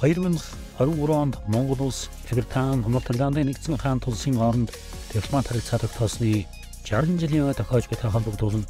2023 0.00 1.10
онд 1.10 1.38
Монгол 1.48 1.86
улс 1.86 2.08
Британи, 2.30 2.82
Хамт 2.82 3.04
Талааны 3.04 3.42
нэгдсэн 3.42 3.76
хаан 3.82 3.98
тулсын 3.98 4.38
хооронд 4.38 4.70
дипломат 5.12 5.48
харилцаа 5.50 5.82
тогтоосны 5.82 6.46
60 6.86 7.18
жилийн 7.18 7.42
өмнө 7.42 7.58
тохиож 7.58 7.90
буй 7.90 7.98
холбогдуулан 7.98 8.62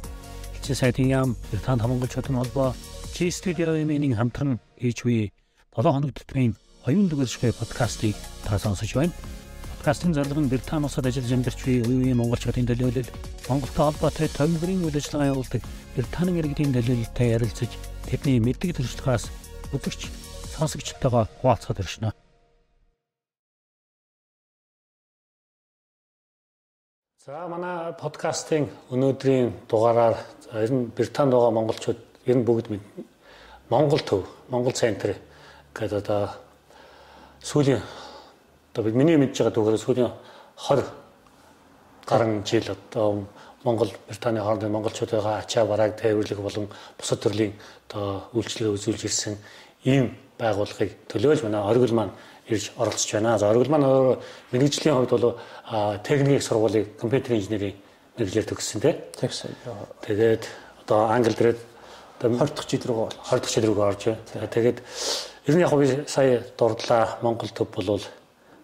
Элчин 0.57 0.75
сайдын 0.75 1.09
яам 1.13 1.37
Британи 1.51 1.81
хамгаалчдын 1.85 2.33
холбоо 2.33 2.73
G 3.13 3.29
Studio-ийн 3.29 4.17
хамтран 4.17 4.57
хийж 4.81 5.05
буй 5.05 5.29
7 5.77 5.93
хоног 5.93 6.17
төтмийн 6.17 6.57
оюун 6.89 7.05
дүгэршгүй 7.13 7.53
подкастыг 7.53 8.17
та 8.41 8.57
сонсож 8.57 8.89
байна. 8.97 9.13
Подкастын 9.77 10.17
зорилго 10.17 10.41
нь 10.41 10.49
Британи 10.49 10.89
улсад 10.89 11.05
ажиллаж 11.05 11.29
амьдарч 11.29 11.61
буй 11.61 11.85
үе 11.85 12.09
үеийн 12.09 12.17
монголчуудын 12.17 12.65
төлөөлөл, 12.65 13.13
Монголтой 13.45 13.85
холбоотой 13.85 14.33
төвлөрийн 14.33 14.81
үйл 14.81 14.97
ажиллагаа 14.97 15.37
явуулдаг 15.37 15.61
Британи 15.93 16.41
иргэдийн 16.41 16.73
төлөөлөлтэй 16.73 17.37
ярилцаж 17.37 17.69
тэдний 18.09 18.41
мэддэг 18.41 18.73
төрөлхөөс 18.81 19.29
үзэгч 19.77 20.28
сонсогчтойгоо 20.59 21.25
хуваалцахад 21.39 21.79
иршнэ. 21.79 22.11
За 27.25 27.47
манай 27.47 27.93
подкастын 27.93 28.67
өнөөдрийн 28.91 29.53
дугаараар 29.69 30.15
ер 30.63 30.71
нь 30.73 30.91
Британд 30.95 31.31
байгаа 31.31 31.51
монголчууд 31.55 31.99
ер 32.25 32.37
нь 32.37 32.45
бүгд 32.47 32.67
Монгол 33.69 34.01
төв, 34.01 34.25
Монгол 34.49 34.73
центр 34.73 35.15
гэдэг 35.75 35.99
одоо 36.01 36.29
сүүлийн 37.43 37.81
одоо 38.73 38.83
бид 38.83 38.95
миний 38.95 39.17
мэдж 39.17 39.37
байгаа 39.37 39.55
түүхээр 39.55 39.83
сүүлийн 39.83 40.11
20 40.57 40.89
гаруй 42.09 42.41
жил 42.49 42.67
одоо 42.73 43.27
Монгол 43.63 43.91
Британий 44.07 44.41
хоорондын 44.41 44.71
монголчуудын 44.71 45.21
ачаа 45.21 45.65
барааг 45.65 45.99
тээвэрлэх 46.01 46.39
болон 46.41 46.65
бусад 46.97 47.19
төрлийн 47.21 47.53
одоо 47.87 48.25
үйлчлэгээ 48.33 48.73
үзүүлж 48.73 49.03
ирсэн 49.05 49.37
ийм 49.83 50.15
байгууллагыг 50.39 50.91
төлөөлж 51.11 51.43
манай 51.43 51.61
оргил 51.61 51.93
маань 51.93 52.13
ирж 52.47 52.71
оролцож 52.77 53.11
байна. 53.13 53.37
За 53.37 53.49
оргил 53.51 53.69
маань 53.69 54.17
мэрэгжлийн 54.51 54.95
хувьд 54.95 55.11
бол 55.11 55.37
техникийн 56.03 56.41
сургуулийг 56.41 56.97
компьютерийн 56.97 57.41
инженерийн 57.41 57.75
мэрэгжлэр 58.17 58.47
төгссөн 58.47 58.81
тийм. 58.81 58.95
Тэгсэн. 59.19 59.51
Тэгээд 60.07 60.43
одоо 60.87 60.99
англи 61.11 61.35
дээрээ 61.35 61.57
20 62.23 62.55
дахь 62.55 62.67
жил 62.67 62.83
рүү 62.87 63.11
20 63.29 63.43
дахь 63.43 63.53
жил 63.53 63.67
рүү 63.67 63.83
орж 63.83 64.01
байна. 64.07 64.47
Тэгээд 64.47 64.77
ер 65.45 65.55
нь 65.55 65.61
яг 65.61 65.73
би 65.75 65.85
сая 66.07 66.43
дурдлаа 66.57 67.19
Монгол 67.21 67.51
төв 67.51 67.67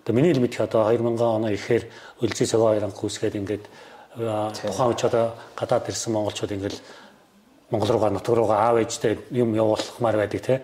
одоо 0.06 0.16
миний 0.16 0.34
мэдэх 0.38 0.62
одоо 0.62 0.86
2000 0.94 1.18
оны 1.18 1.54
ихээр 1.56 1.90
өлзий 2.22 2.46
цагаа 2.46 2.78
хоёр 2.78 2.84
анх 2.86 3.02
үүсгээд 3.02 3.36
ингээд 3.42 3.66
тухайн 4.16 4.90
үеч 4.94 5.02
одоо 5.02 5.34
гадаад 5.58 5.90
ирсэн 5.90 6.14
монголчууд 6.14 6.52
ингээд 6.54 6.78
Монгол 7.76 7.92
руугаа 7.92 8.12
нутаг 8.16 8.36
руугаа 8.36 8.60
аав 8.72 8.80
ээжтэй 8.80 9.20
юм 9.36 9.52
явуулахмаар 9.52 10.16
байдаг 10.16 10.40
тий. 10.40 10.60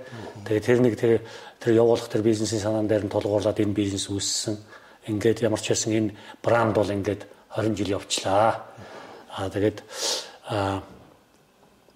Тэгээд 0.47 0.63
тэр 0.63 0.79
нэг 0.79 0.95
тэр 0.95 1.19
тэр 1.59 1.73
явуулах 1.75 2.07
тэр 2.07 2.23
бизнесийн 2.23 2.63
санаан 2.63 2.87
дээр 2.87 3.03
нь 3.03 3.11
тулгуурлаад 3.11 3.59
энэ 3.59 3.75
бизнес 3.75 4.07
үүссэн. 4.07 4.55
Ингээд 5.11 5.43
ямар 5.43 5.59
ч 5.59 5.75
байсан 5.75 5.91
энэ 5.91 6.15
бранд 6.39 6.71
бол 6.79 6.87
ингээд 6.87 7.27
20 7.51 7.75
жил 7.75 7.99
явчлаа. 7.99 8.63
Аа 9.35 9.51
тэгээд 9.51 9.83
аа 10.55 10.79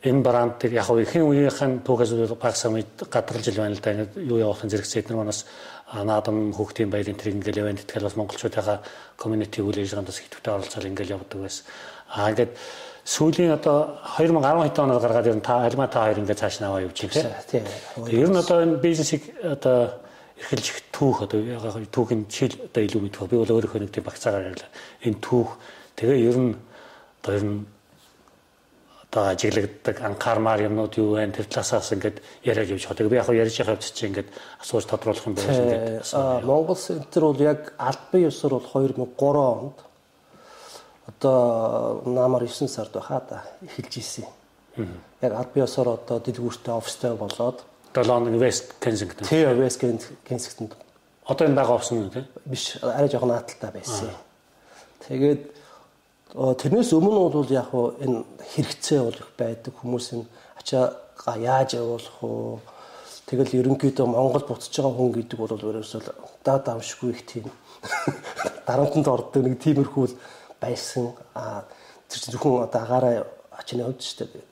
энэ 0.03 0.19
бранд 0.19 0.59
тэр 0.59 0.83
яг 0.83 0.91
ихэнх 0.91 1.31
үеийнхэн 1.31 1.81
түүхээс 1.87 2.35
багсаа 2.35 2.75
мэд 2.75 3.07
гадралж 3.07 3.47
ил 3.47 3.63
байна 3.63 3.73
л 3.73 3.79
да. 3.79 3.95
Ингээд 3.95 4.13
юу 4.19 4.37
явуулахын 4.43 4.67
зэрэгцээ 4.67 4.99
эдгээр 4.99 5.15
манаас 5.15 5.47
наадам 5.95 6.51
хүүхдийн 6.51 6.91
баярын 6.91 7.15
тэр 7.15 7.39
ингээл 7.39 7.63
явна. 7.63 7.79
Тэгэхээр 7.79 8.03
бас 8.03 8.19
монголчуудынхаа 8.19 8.77
комьюнити 9.15 9.63
үйл 9.63 9.79
ажиллагаанд 9.79 10.11
бас 10.11 10.19
идэвхтэй 10.19 10.51
оролцоод 10.53 10.85
ингээл 10.91 11.15
явдаг 11.15 11.39
байсан. 11.39 11.63
Аа 12.11 12.29
ингээд 12.35 12.51
сүүлийн 13.05 13.53
одоо 13.53 14.01
2010 14.17 14.65
хэд 14.65 14.79
оноор 14.81 15.01
гаргаад 15.01 15.29
ер 15.29 15.37
нь 15.37 15.45
та 15.45 15.61
альма 15.61 15.85
та 15.85 16.09
хоёр 16.09 16.25
ингээд 16.25 16.41
цааш 16.41 16.57
наваа 16.59 16.81
явж 16.81 17.05
байна 17.05 17.37
тийм. 17.45 17.63
Ер 18.09 18.29
нь 18.33 18.41
одоо 18.41 18.65
энэ 18.65 18.81
бизнесийг 18.81 19.29
одоо 19.45 20.01
эрхэлж 20.41 20.89
түүх 20.89 21.29
одоо 21.29 21.39
түүхийн 21.85 22.25
жишээл 22.25 22.65
одоо 22.65 22.81
илүү 22.81 23.01
мэдэх. 23.05 23.29
Би 23.29 23.37
бол 23.37 23.53
өөрийнхөө 23.61 23.81
нэг 23.85 23.93
тийм 23.93 24.09
багцаагаар 24.09 24.49
ярьлаа. 24.49 24.71
Энэ 25.05 25.21
түүх 25.21 25.49
тэгээ 26.01 26.17
ер 26.17 26.37
нь 26.41 26.51
одоо 27.21 27.33
ер 27.37 27.45
нь 27.45 27.61
одоо 29.15 29.23
ажиглагддаг 29.31 30.01
анхаармаар 30.01 30.65
юмнууд 30.65 30.93
юу 30.97 31.15
вэ? 31.15 31.29
Тэр 31.29 31.45
талаасаас 31.45 31.93
ингээд 31.93 32.19
яриад 32.41 32.73
явж 32.73 32.89
байгаа. 32.89 33.13
Би 33.13 33.21
яг 33.21 33.29
ярьж 33.29 33.55
байгаа 33.61 33.77
хэвчээ 33.77 33.95
чинь 33.95 34.09
ингээд 34.11 34.29
асууж 34.65 34.85
тодруулах 34.89 35.25
юм 35.29 35.37
байна 35.37 35.53
ингээд. 35.55 36.43
Монгол 36.43 36.75
центр 36.75 37.21
бол 37.21 37.37
яг 37.39 37.77
албан 37.77 38.21
ёсоор 38.27 38.59
бол 38.59 38.67
2003 38.73 39.39
онд 39.61 39.77
одоо 41.07 42.01
намар 42.05 42.43
9 42.47 42.67
сард 42.67 42.91
байхаа 42.93 43.21
да 43.29 43.43
эхэлж 43.61 43.97
ийсэн. 43.97 44.25
Яг 45.21 45.33
аль 45.33 45.53
биесоор 45.53 45.99
одоо 45.99 46.19
дэлгүүртээ 46.19 46.73
офстой 46.73 47.15
болоод 47.15 47.63
7 47.93 48.05
хоног 48.05 48.41
West 48.41 48.75
Kensington. 48.81 49.27
Тий, 49.27 49.45
West 49.45 49.79
Kensington. 49.79 50.71
Одоо 51.25 51.47
энэ 51.47 51.55
байгаа 51.55 51.75
офс 51.75 51.91
нь 51.91 52.09
тий? 52.09 52.25
Биш, 52.45 52.77
арай 52.81 53.09
жоохон 53.09 53.29
нааталтай 53.29 53.71
байсан. 53.71 54.09
Тэгээд 55.07 55.41
тэрнээс 56.35 56.91
өмнө 56.93 57.29
бол 57.31 57.49
яг 57.49 57.71
энэ 57.73 58.25
хэрэгцээ 58.53 58.99
бол 59.01 59.15
их 59.15 59.29
байдаг 59.37 59.73
хүмүүс 59.79 60.07
нь 60.17 60.25
ачаа 60.59 60.93
яаж 61.37 61.79
явуулах 61.79 62.17
вэ? 62.21 62.59
Тэгэл 63.25 63.57
ерөнхийдөө 63.57 64.05
Монгол 64.05 64.45
буцаж 64.45 64.69
байгаа 64.69 64.93
хүн 64.93 65.11
гэдэг 65.17 65.37
бол 65.39 65.57
ерөөсөө 65.57 66.01
даа 66.45 66.59
давшгүй 66.61 67.09
их 67.09 67.25
тийм 67.25 67.49
дарамтанд 68.67 69.07
ордог 69.07 69.41
нэг 69.41 69.57
тиймэрхүү 69.65 70.05
байсан. 70.65 71.13
Тэр 72.09 72.19
чинь 72.19 72.33
зөвхөн 72.33 72.65
одоо 72.65 72.81
агаараа 72.81 73.25
ачны 73.53 73.85
хувьд 73.85 74.01
шүү 74.01 74.25
дээ. 74.25 74.45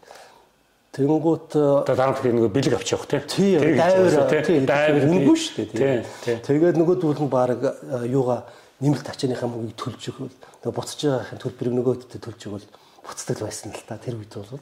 Тэнгүүт 0.94 1.58
одоо 1.58 1.96
дараа 1.98 2.14
нь 2.14 2.38
нэг 2.38 2.54
бэлэг 2.54 2.78
авч 2.78 2.94
явах 2.94 3.10
тийм. 3.10 3.58
Дайвар 3.82 4.46
тийм 4.46 4.66
дайвар 4.70 5.10
үнгүй 5.10 5.38
шүү 5.42 5.74
дээ. 5.74 6.06
Тэгээд 6.46 6.78
нөгөө 6.78 6.96
дүүл 7.02 7.26
нь 7.26 7.34
баг 7.34 7.58
юугаа 8.06 8.46
нэмэлт 8.78 9.10
ачааныхаа 9.10 9.50
мөнгөийг 9.50 9.78
төлж 9.80 10.14
өгвөл 10.14 10.38
нөгөө 10.62 10.76
буцаж 10.78 11.02
байгаахийн 11.02 11.42
төлбөрийг 11.42 11.76
нөгөөдөлд 11.82 12.22
төлж 12.22 12.42
өгвөл 12.46 12.68
буцдаг 13.02 13.38
байсан 13.42 13.72
л 13.74 13.86
та 13.88 13.98
тэр 13.98 14.22
үед 14.22 14.34
бол. 14.38 14.62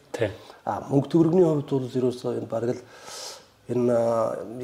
А 0.64 0.88
мөнгө 0.88 1.10
төгрөгний 1.10 1.46
хувьд 1.46 1.68
бол 1.68 1.98
ерөөсөө 2.00 2.40
энэ 2.40 2.48
баг 2.48 2.64
л 2.70 2.82
энэ 3.72 3.96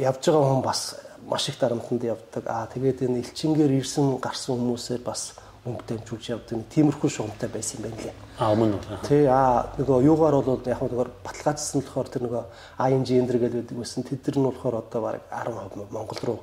явж 0.07 0.23
байгаа 0.29 0.45
хүн 0.45 0.63
бас 0.63 0.81
маш 1.27 1.49
их 1.49 1.59
дарамтанд 1.59 2.03
явдаг. 2.03 2.43
А 2.47 2.67
тэгээд 2.71 3.05
энэ 3.07 3.21
элчингээр 3.25 3.75
ирсэн 3.81 4.17
гарсан 4.21 4.55
хүмүүсээр 4.55 5.01
бас 5.01 5.35
мөнгө 5.67 5.83
дамжуулж 5.87 6.25
явдаг 6.31 6.55
нэг 6.57 6.69
тиймэрхүү 6.71 7.09
шугамтай 7.11 7.49
байсан 7.51 7.77
юм 7.77 7.83
байна 7.91 8.01
лээ. 8.01 8.15
А 8.39 8.51
өмнө 8.55 8.77
нь. 8.79 9.01
Тий, 9.03 9.23
а 9.27 9.67
нөгөө 9.77 10.07
юугаар 10.07 10.35
бол 10.41 10.61
яг 10.63 10.81
нөгөө 10.81 11.07
баталгаажсан 11.27 11.81
болохоор 11.83 12.07
тэр 12.07 12.23
нөгөө 12.25 12.43
ING 12.87 13.07
эндэр 13.07 13.37
гэдэг 13.43 13.75
байсан. 13.75 14.03
Тэд 14.07 14.23
нар 14.31 14.37
нь 14.39 14.47
болохоор 14.47 14.75
одоо 14.81 15.01
баг 15.01 15.21
10% 15.27 15.91
Монгол 15.91 16.21
руу 16.23 16.39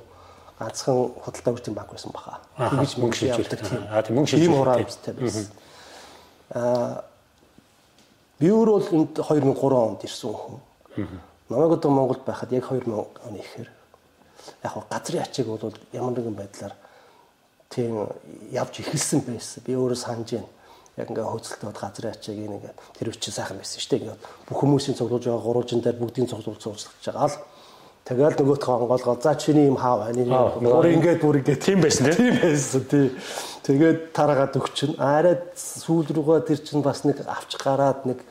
ганцхан 0.59 1.11
худалдаа 1.19 1.53
үүсгэн 1.53 1.75
банк 1.75 1.91
байсан 1.91 2.11
баха. 2.15 2.39
Тэгж 2.55 2.95
мөнгө 3.01 3.17
шилжүүлдэг 3.19 3.59
тийм. 3.59 3.83
А 3.91 4.01
тийм 4.01 4.15
мөнгө 4.15 4.29
шилжүүлдэг. 4.31 4.47
Тийм 4.47 4.55
хураамжтай 4.55 5.13
байсан. 5.19 5.45
А 6.55 7.03
би 8.39 8.47
өөр 8.51 8.69
бол 8.71 8.87
энд 8.95 9.19
2003 9.19 9.75
онд 9.75 10.05
ирсэн 10.07 10.31
хүн. 10.31 10.59
Намайг 11.49 11.71
одоо 11.75 11.91
Монголд 11.91 12.23
байхад 12.23 12.51
яг 12.55 12.71
2000 12.71 12.87
оны 13.27 13.39
ихээр 13.43 13.69
яг 14.63 14.73
газрын 14.89 15.21
ачааг 15.21 15.47
бол 15.47 15.73
ямар 15.91 16.13
нэгэн 16.15 16.35
байдлаар 16.39 16.73
тийм 17.69 18.07
явж 18.51 18.81
эхэлсэн 18.81 19.25
байсан. 19.25 19.63
Би 19.65 19.75
өөрөө 19.75 19.99
санаж 19.99 20.29
байна. 20.35 20.51
Яг 20.95 21.09
ингээ 21.11 21.27
хөөцөлтөд 21.27 21.75
газрын 21.75 22.13
ачааг 22.15 22.37
ингээ 22.39 22.73
тэр 22.95 23.11
үчи 23.11 23.31
сайхан 23.31 23.59
байсан 23.59 23.79
шүү 23.83 23.91
дээ. 23.91 24.01
Ингээ 24.05 24.17
бүх 24.47 24.57
хүмүүсийн 24.63 24.95
цуглуулж 24.95 25.25
байгаа 25.27 25.43
гурван 25.43 25.81
дээр 25.83 25.99
бүгдийн 25.99 26.29
цуглуул 26.31 26.61
цуглуулж 26.61 27.03
байгаа 27.03 27.27
л 27.27 27.37
Тэгэл 28.05 28.37
нөгөөтгөө 28.37 28.73
онгоолгоо. 28.85 29.17
За 29.17 29.33
чиний 29.33 29.65
юм 29.65 29.81
хаа 29.81 30.05
байна. 30.13 30.53
Бүр 30.61 30.93
ингээд 30.93 31.25
бүр 31.25 31.41
ингээд 31.41 31.57
тийм 31.65 31.81
байсан 31.81 32.13
тийм 32.13 32.37
байсан 32.37 32.85
тий. 32.85 33.09
Тэгээд 33.65 34.13
тараагаад 34.13 34.53
өгчин. 34.61 34.93
Арай 35.01 35.41
сүүл 35.57 36.13
рүүгээ 36.13 36.45
тэр 36.45 36.59
чин 36.61 36.85
бас 36.85 37.01
нэг 37.01 37.25
авч 37.25 37.57
гараад 37.57 38.05
нэг 38.05 38.21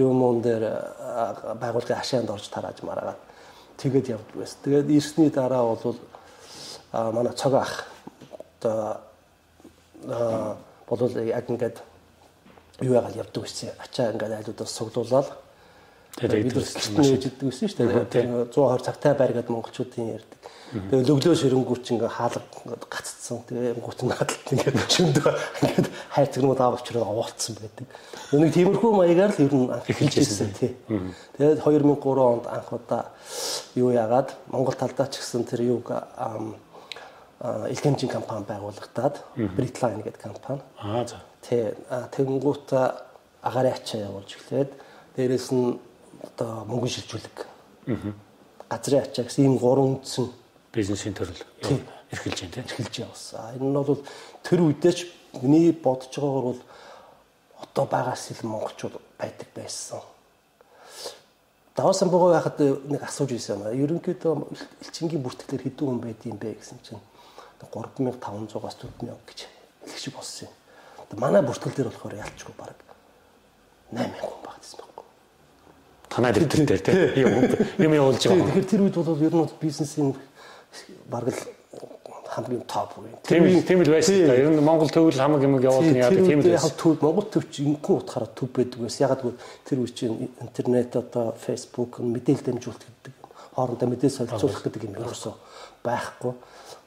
юм 0.00 0.24
уун 0.24 0.40
дээр 0.40 0.64
байгуулгын 1.60 2.00
хашаанд 2.00 2.32
орж 2.32 2.48
тарааж 2.48 2.80
мараагаад 2.80 3.20
тэгээд 3.76 4.16
явд 4.16 4.28
байсан. 4.32 4.58
Тэгээд 4.64 4.96
ирсний 4.96 5.28
дараа 5.28 5.76
бол 5.76 6.00
манай 7.12 7.36
цог 7.36 7.52
ах 7.52 7.84
одоо 8.58 9.00
болол 10.88 11.12
яг 11.24 11.50
ингээд 11.50 11.78
юу 12.80 12.94
яагаад 12.94 13.16
явдаг 13.16 13.42
гэсэн 13.44 13.70
ачаа 13.78 14.12
ингээд 14.12 14.36
айлуудаас 14.38 14.72
суглуулаад 14.74 15.28
тэгээд 16.18 16.44
бид 16.46 16.56
өсөлтөнд 16.58 17.14
ээждэг 17.14 17.42
гэсэн 17.42 17.68
шүү 17.68 17.78
дээ 17.78 17.86
120 18.50 18.86
цагтай 18.86 19.12
байр 19.14 19.32
гэдэг 19.34 19.54
монголчуудын 19.54 20.14
ярьдаг. 20.18 20.40
Тэгээд 20.68 21.08
löглөө 21.08 21.36
ширэнгүүч 21.40 21.86
ингээд 21.96 22.12
хаалга 22.12 22.44
гаццсан. 22.92 23.40
Тэгээд 23.48 23.80
гут 23.80 24.04
надад 24.04 24.36
ингээд 24.52 24.76
шимдэг 24.92 25.24
ингээд 25.64 25.88
хайр 26.12 26.28
цэгнүүд 26.28 26.60
аав 26.60 26.76
очроо 26.76 27.08
уулцсан 27.08 27.56
байдаг. 27.56 27.88
Нэг 28.36 28.52
тиймэрхүү 28.52 28.90
маягаар 28.92 29.32
л 29.32 29.48
ер 29.48 29.54
нь 29.56 29.72
эхэлж 29.72 30.14
ирсэн 30.20 30.52
тий. 30.52 30.76
Тэгээд 31.40 31.64
2003 31.64 32.20
онд 32.20 32.44
анх 32.52 32.68
удаа 32.68 33.16
юу 33.80 33.96
яагаад 33.96 34.36
Монгол 34.52 34.76
талдаа 34.76 35.08
ч 35.08 35.24
гэсэн 35.24 35.48
тэр 35.48 35.64
юуг 35.64 35.88
элхэмжийн 37.40 38.10
компани 38.10 38.44
байгуулагдаад 38.44 39.16
Brightline 39.36 40.02
гэдэг 40.02 40.22
компани. 40.22 40.62
Аа 40.78 41.06
за. 41.06 41.22
Тэ 41.42 41.78
тэгэнгүүт 41.86 42.68
агаарын 43.42 43.74
ачаа 43.78 44.10
явуулж 44.10 44.34
эхлээд 44.34 44.70
дээрэс 45.14 45.54
нь 45.54 45.78
одоо 46.18 46.66
мөнгө 46.66 46.90
шилжүүлэг. 46.90 47.36
Аа. 47.86 48.12
Газрын 48.68 49.06
ачаа 49.06 49.24
гэсэн 49.24 49.44
ийм 49.46 49.58
гурван 49.58 50.02
үндсэн 50.02 50.26
бизнесийн 50.74 51.14
төрөл 51.14 51.38
эрхэлж 52.10 52.38
байна 52.42 52.54
тийм 52.58 52.66
эрхэлж 52.66 52.94
явсан. 53.06 53.54
Энэ 53.54 53.70
нь 53.70 53.78
бол 53.78 54.02
тэр 54.42 54.60
үедээ 54.66 54.92
ч 54.92 54.98
миний 55.38 55.72
бодож 55.72 56.10
байгаагаар 56.10 56.46
бол 56.50 56.62
одоо 57.62 57.84
байгаас 57.86 58.30
ил 58.34 58.42
монголчууд 58.42 58.98
байдаг 59.18 59.48
байсан. 59.54 60.02
Давсан 61.76 62.10
богоо 62.10 62.34
байхад 62.34 62.58
нэг 62.58 63.02
асууж 63.06 63.30
ирсэн 63.30 63.62
юм. 63.62 63.78
Ерөнхийдөө 63.78 64.34
элчингийн 64.82 65.22
бүртгэлээр 65.22 65.62
хэдэн 65.62 65.86
хүн 65.86 66.00
байдığım 66.02 66.38
бэ 66.42 66.58
гэсэн 66.58 66.78
чинь 66.82 66.98
3500-аас 67.66 68.76
4000 68.78 69.18
гэж 69.26 69.38
хэлэх 69.84 69.98
шиг 69.98 70.14
болсон 70.14 70.48
юм. 70.48 71.20
Манай 71.20 71.42
бүртгэл 71.42 71.74
дээр 71.74 71.90
болохоор 71.90 72.14
ялчгүй 72.14 72.54
баг 72.58 72.76
8000 73.92 74.20
хүн 74.20 74.40
багтсан 74.44 74.78
байхгүй. 74.80 75.06
Танай 76.08 76.32
дэвтэр 76.32 76.64
дээр 76.64 76.82
тийм 76.84 77.28
юм 77.82 77.92
явуулж 77.94 78.22
байгаа. 78.22 78.46
Тэгэхээр 78.52 78.70
тэр 78.70 78.82
үед 78.84 78.96
бол 78.96 79.26
ер 79.26 79.34
нь 79.34 79.48
бизнесийн 79.60 80.14
баг 81.08 81.28
л 81.32 81.40
хамгийн 82.28 82.62
топ 82.68 82.92
үе. 83.00 83.10
Тийм 83.24 83.62
тийм 83.64 83.82
л 83.82 83.90
байсан 83.90 84.26
та. 84.28 84.36
Ер 84.36 84.52
нь 84.52 84.60
Монгол 84.60 84.90
төвөл 84.92 85.16
хамаг 85.16 85.42
юм 85.42 85.58
явуулах 85.58 85.90
нь 85.90 85.98
яадаг 85.98 86.22
тийм 86.28 86.40
л 86.44 86.50
байсан. 86.52 86.76
Төв 86.76 87.00
Монгол 87.00 87.26
төвч 87.32 87.52
инхэн 87.64 87.96
утгаараа 87.96 88.30
төв 88.36 88.48
байдаг 88.52 88.78
байсан. 88.84 89.00
Ягаад 89.08 89.22
гэвэл 89.24 89.40
тэр 89.64 89.78
үе 89.80 89.90
чинь 89.90 90.28
интернет 90.38 90.92
одоо 90.94 91.32
Facebook 91.40 91.98
мэдээлэл 92.04 92.46
дамжуулалт 92.52 92.84
гэдэг 92.84 93.14
хоорондоо 93.56 93.88
мэдээ 93.88 94.10
солилцуулах 94.12 94.62
гэдэг 94.62 94.82
юм 94.86 94.94
ерөөсөө 95.00 95.34
байхгүй. 95.82 96.32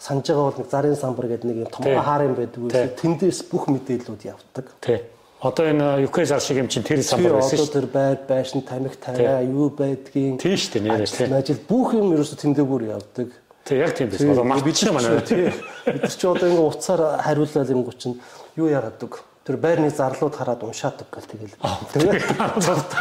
Санаж 0.01 0.25
байгаа 0.25 0.49
бол 0.49 0.57
нэг 0.57 0.69
зарын 0.71 0.97
самбар 0.97 1.27
гэдэг 1.29 1.45
нэг 1.45 1.57
юм 1.61 1.69
том 1.69 1.85
хаар 1.85 2.25
юм 2.25 2.33
байдаг 2.33 2.57
байсан. 2.65 2.89
Тэндээс 2.97 3.39
бүх 3.53 3.69
мэдээллүүд 3.69 4.23
явдаг. 4.25 4.65
Тийм. 4.81 5.05
Одоо 5.45 5.65
энэ 5.69 6.09
UK 6.09 6.25
зар 6.25 6.41
шиг 6.41 6.57
юм 6.57 6.69
чинь 6.73 6.81
тэр 6.81 7.05
самбар 7.05 7.37
байсан 7.37 7.61
шүү. 7.61 7.69
Одоо 7.69 7.75
тэр 7.77 7.87
байр 7.93 8.17
байшин 8.25 8.65
тамхи 8.65 8.97
тавиа 8.97 9.45
юу 9.45 9.69
байдгийг 9.69 10.41
тийм 10.41 10.57
шүү 10.57 10.73
дээ 10.73 10.81
нэрээ 10.89 11.05
тийм. 11.05 11.37
Ажил 11.37 11.61
бүх 11.69 11.93
юм 11.93 12.17
ерөөсө 12.17 12.33
тэндээгээр 12.33 12.83
явдаг. 12.97 13.29
Тэг 13.61 13.77
яг 13.77 13.93
тийм 13.93 14.09
байсан. 14.09 14.33
Одоо 14.33 14.45
мартчихсан 14.49 14.93
манай. 14.97 15.21
Бид 15.21 16.13
ч 16.17 16.21
одоо 16.25 16.49
ингээ 16.49 16.65
утсаар 16.65 17.01
хариуллаа 17.21 17.69
юм 17.69 17.85
гоо 17.85 17.93
чинь 17.93 18.17
юу 18.57 18.73
яагадаг. 18.73 19.21
Тэр 19.45 19.57
байрны 19.61 19.93
зарлууд 19.93 20.33
хараад 20.33 20.65
уншаадаг 20.65 21.13
гэл 21.13 21.29
тэгэл. 21.29 21.57
Тэгээд 21.93 22.25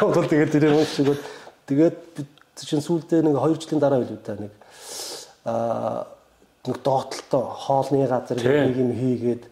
бол 0.04 0.28
тэгээд 0.28 0.52
тэр 0.52 0.64
юм 0.68 0.84
шиг 0.84 1.16
тэгээд 1.64 1.96
бид 2.12 2.28
чинь 2.60 2.84
сүүлдээ 2.84 3.24
нэг 3.24 3.40
2 3.40 3.56
жилийн 3.56 3.80
дараа 3.80 4.04
билүү 4.04 4.20
та 4.20 4.36
нэг 4.36 4.52
аа 5.48 6.19
нэг 6.66 6.76
доотлолтой 6.84 7.44
хоолны 7.56 8.06
газар 8.06 8.36
нэг 8.36 8.76
юм 8.76 8.92
хийгээд 8.92 9.42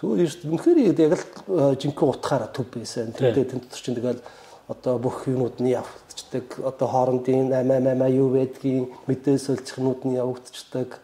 тэгвэл 0.00 0.24
ерөөс 0.24 0.40
үнэхээр 0.48 0.78
яг 0.96 1.12
л 1.12 1.76
жинхэнэ 1.76 2.08
утгаараа 2.08 2.48
төв 2.48 2.66
байсан. 2.72 3.12
Тэгээд 3.12 3.50
тэн 3.52 3.60
дотор 3.60 3.80
чинь 3.84 3.98
тэгэл 4.00 4.24
одоо 4.72 4.96
бүх 4.96 5.28
юмуд 5.28 5.60
нь 5.60 5.76
явагдчихдаг. 5.76 6.64
Одоо 6.64 6.88
хоорондын 6.88 7.52
88 7.52 8.16
юу 8.16 8.28
байдгийг 8.32 8.88
мэдээ 9.04 9.36
солилцохнууд 9.36 10.00
нь 10.08 10.16
явагдчихдаг. 10.16 10.96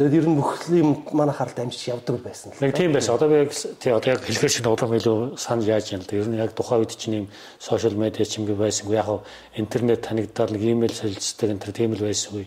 Тэгээд 0.00 0.16
ер 0.16 0.26
нь 0.30 0.38
бүх 0.40 0.64
юм 0.72 1.04
манай 1.12 1.36
харалт 1.36 1.58
амжиж 1.60 1.92
явдаг 1.92 2.22
байсан 2.24 2.54
л. 2.54 2.62
Нэг 2.64 2.72
тийм 2.72 2.96
байсан. 2.96 3.18
Одоо 3.18 3.28
би 3.28 3.44
яг 3.44 3.52
тий 3.52 3.92
одоо 3.92 4.14
яг 4.16 4.24
хэлэхэр 4.24 4.52
шиг 4.56 4.64
улам 4.64 4.96
илүү 4.96 5.36
санал 5.36 5.68
яаж 5.68 5.92
юм 5.92 6.00
л. 6.00 6.14
Ер 6.14 6.28
нь 6.30 6.40
яг 6.40 6.56
тухайн 6.56 6.86
үед 6.86 6.96
чинь 6.96 7.26
юм 7.26 7.28
сошиал 7.60 7.98
медиа 7.98 8.24
ч 8.24 8.40
юм 8.40 8.46
би 8.46 8.54
байсан. 8.56 8.88
Яг 8.94 9.26
интернет 9.58 10.06
танигдаад 10.06 10.54
нэг 10.56 10.62
имэйл 10.62 10.94
солилцдог 10.94 11.50
энэ 11.50 11.74
тийм 11.74 11.92
л 11.92 12.06
байсан. 12.06 12.46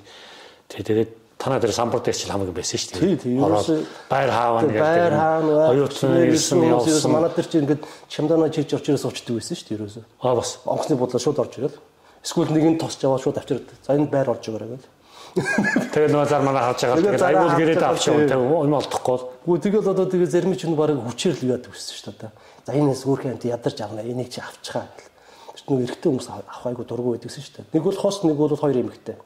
Тэгээд 0.72 1.21
танаа 1.42 1.58
дээр 1.58 1.74
самбар 1.74 2.02
дээр 2.06 2.14
ч 2.14 2.30
хамаагүй 2.30 2.54
байсан 2.54 2.78
шүү 2.78 3.02
дээ. 3.02 3.18
Тийм 3.18 3.42
тийм. 3.42 3.86
Байр 4.14 4.30
хааваа 4.30 4.62
нэг 4.62 4.78
байр 4.78 5.14
хаана 5.18 5.54
оюутны 5.74 6.30
ирсэн 6.30 6.62
явсан. 6.70 7.12
Манай 7.12 7.34
дээр 7.34 7.50
чи 7.50 7.58
ингээд 7.58 7.82
чамдаана 8.06 8.54
чирж 8.54 8.78
орч 8.78 8.86
ирээс 8.94 9.06
уучдаг 9.10 9.42
байсан 9.42 9.58
шүү 9.58 9.68
дээ 9.74 9.78
ерөөсөө. 9.82 10.04
Аа 10.22 10.36
бас. 10.38 10.62
Онгоцны 10.70 10.96
бодлоо 11.02 11.18
шууд 11.18 11.42
орж 11.42 11.54
ирэл. 11.58 11.78
Эсвэл 12.22 12.54
нэг 12.54 12.66
нь 12.70 12.78
тосч 12.78 13.02
яваад 13.02 13.26
шууд 13.26 13.42
авчирд. 13.42 13.66
За 13.82 13.98
энэ 13.98 14.14
байр 14.14 14.30
орж 14.30 14.46
өгөөрэй 14.46 14.70
гэл. 14.70 14.90
Тэгээ 15.32 16.14
нөгөө 16.14 16.30
зар 16.30 16.46
манай 16.46 16.62
харж 16.62 16.80
байгаа. 16.86 17.02
Тэгээд 17.02 17.26
аюул 17.26 17.56
гэрээд 17.58 17.84
авч 17.90 18.04
яваа. 18.06 18.30
Тэгээ 18.30 18.38
юм 18.62 18.76
олдохгүй. 18.78 19.20
Гү 19.42 19.54
тэгэл 19.66 19.92
одоо 19.98 20.06
тэгээ 20.06 20.30
зарим 20.30 20.54
чинь 20.54 20.78
баг 20.78 20.94
хүчээр 20.94 21.36
л 21.42 21.58
яадаг 21.58 21.74
байсан 21.74 21.96
шүү 21.98 22.14
дээ. 22.22 22.32
За 22.68 22.72
энэс 22.78 23.02
өөрхөн 23.10 23.42
ядарч 23.42 23.78
авна. 23.82 24.06
Энийг 24.06 24.30
чи 24.30 24.44
авчихаа 24.44 24.86
гэл. 24.94 25.10
Тэр 25.58 25.64
нэг 25.72 25.88
эрэгтэй 25.90 26.10
хүмүүс 26.12 26.28
авах 26.30 26.66
айгу 26.68 26.84
дургу 26.86 27.16
байдагсан 27.16 27.42
шүү 27.42 27.56
дээ. 27.64 27.74
Нэг 27.74 27.84
бол 27.88 27.98
хост 27.98 28.22
нэг 28.28 28.38
бол 28.38 28.54
хоёр 28.54 28.78
эмэгтэй. 28.78 29.18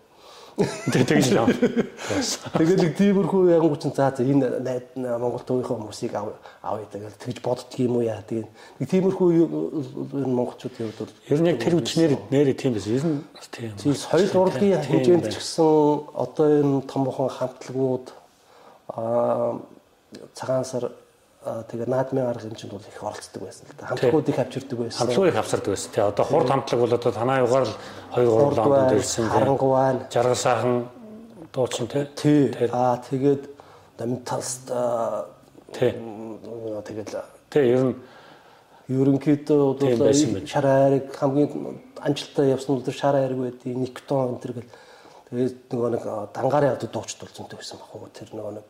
Тэгж 0.56 1.36
л. 1.36 1.52
Нэг 2.56 2.96
тиймэрхүү 2.96 3.76
чинь 3.76 3.92
за 3.92 4.16
энэ 4.16 4.64
Монгол 5.20 5.44
төвийнхөө 5.44 5.76
хүмүүсийг 5.84 6.16
авъя 6.16 6.88
тэгэл 6.88 7.20
тэгж 7.20 7.44
боддөг 7.44 7.76
юм 7.84 8.00
уу 8.00 8.08
яа 8.08 8.24
тэгээд 8.24 8.48
нэг 8.80 8.88
тиймэрхүү 8.88 9.28
ер 9.36 10.28
нь 10.28 10.32
монголчуудын 10.32 10.96
хувьд 10.96 11.00
бол 11.04 11.14
ер 11.28 11.40
нь 11.44 11.50
яг 11.52 11.60
тэр 11.60 11.76
үчнэр 11.76 12.16
нэрээ 12.32 12.56
тийм 12.56 12.72
байсан. 12.72 12.96
Ер 12.96 13.04
нь 13.04 13.20
тийм. 13.52 13.76
Тийм 13.76 14.00
соёл 14.00 14.32
урлагийн 14.32 14.80
хэмжээнд 14.80 15.28
ч 15.28 15.36
гэсэн 15.44 15.68
одоо 16.16 16.48
энэ 16.48 16.88
томхон 16.88 17.28
хамтлагууд 17.36 18.08
аа 18.96 19.60
цагаан 20.40 20.64
сар 20.64 20.88
тэгээ 21.46 21.86
наадмын 21.86 22.26
арга 22.26 22.50
хэмжээнд 22.50 22.74
бол 22.74 22.82
их 22.82 23.04
оролцдог 23.04 23.42
байсан 23.46 23.66
л 23.70 23.76
да. 23.78 23.86
Хамтлагууд 23.94 24.30
их 24.30 24.40
авчирдаг 24.40 24.78
байсан. 24.80 25.00
Хамтлагууд 25.06 25.30
их 25.30 25.38
авчирдаг 25.38 25.72
байсан. 25.78 25.92
Тэгээ 25.94 26.10
одоо 26.10 26.26
хурд 26.26 26.50
хамтлаг 26.50 26.80
бол 26.82 26.94
одоо 26.98 27.12
танаа 27.12 27.40
югаар 27.46 27.66
л 27.70 27.74
2 28.18 28.26
3 28.26 28.58
лаунд 28.58 28.92
ирсэн. 28.98 29.30
Харангуайн, 29.30 29.98
жаргал 30.10 30.36
сайхан 30.36 30.76
дуучин 31.54 31.88
тий. 31.88 32.50
Аа 32.74 32.98
тэгээд 32.98 33.44
дамтаст 33.98 34.74
тий. 35.72 35.92
Тэгээд 35.94 37.10
тий 37.54 37.66
ер 37.70 37.84
нь 37.86 37.96
ерөнхийдөө 38.90 39.62
бол 39.82 40.46
шар 40.46 40.66
айрыг 40.66 41.14
хамгийн 41.14 41.82
амжилттай 42.02 42.54
явсан 42.54 42.78
бол 42.78 42.94
шар 42.94 43.16
айрыг 43.18 43.38
байдгийг 43.38 43.78
Никтон 43.78 44.36
энэ 44.36 44.42
төр 44.42 44.54
гэл 44.58 44.70
тэгээд 45.30 45.74
нөгөө 45.74 45.90
нэг 45.94 46.04
дангаарын 46.38 46.76
одоо 46.78 46.90
дуучд 46.94 47.18
болсон 47.22 47.50
байсан 47.50 47.82
баг 47.82 48.14
тэр 48.14 48.30
нөгөө 48.34 48.54
нэг 48.62 48.66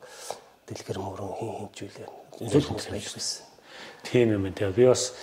дэлгэр 0.66 1.00
мөрөн 1.00 1.34
хин 1.38 1.52
хинжүүлээ 1.70 2.08
зүйл 2.50 2.68
хүмүүс 2.68 2.88
байж 2.90 3.08
байсан. 3.14 3.46
Тийм 4.04 4.34
юм 4.34 4.44
байна. 4.50 4.72
Би 4.74 4.86
бас 4.90 5.14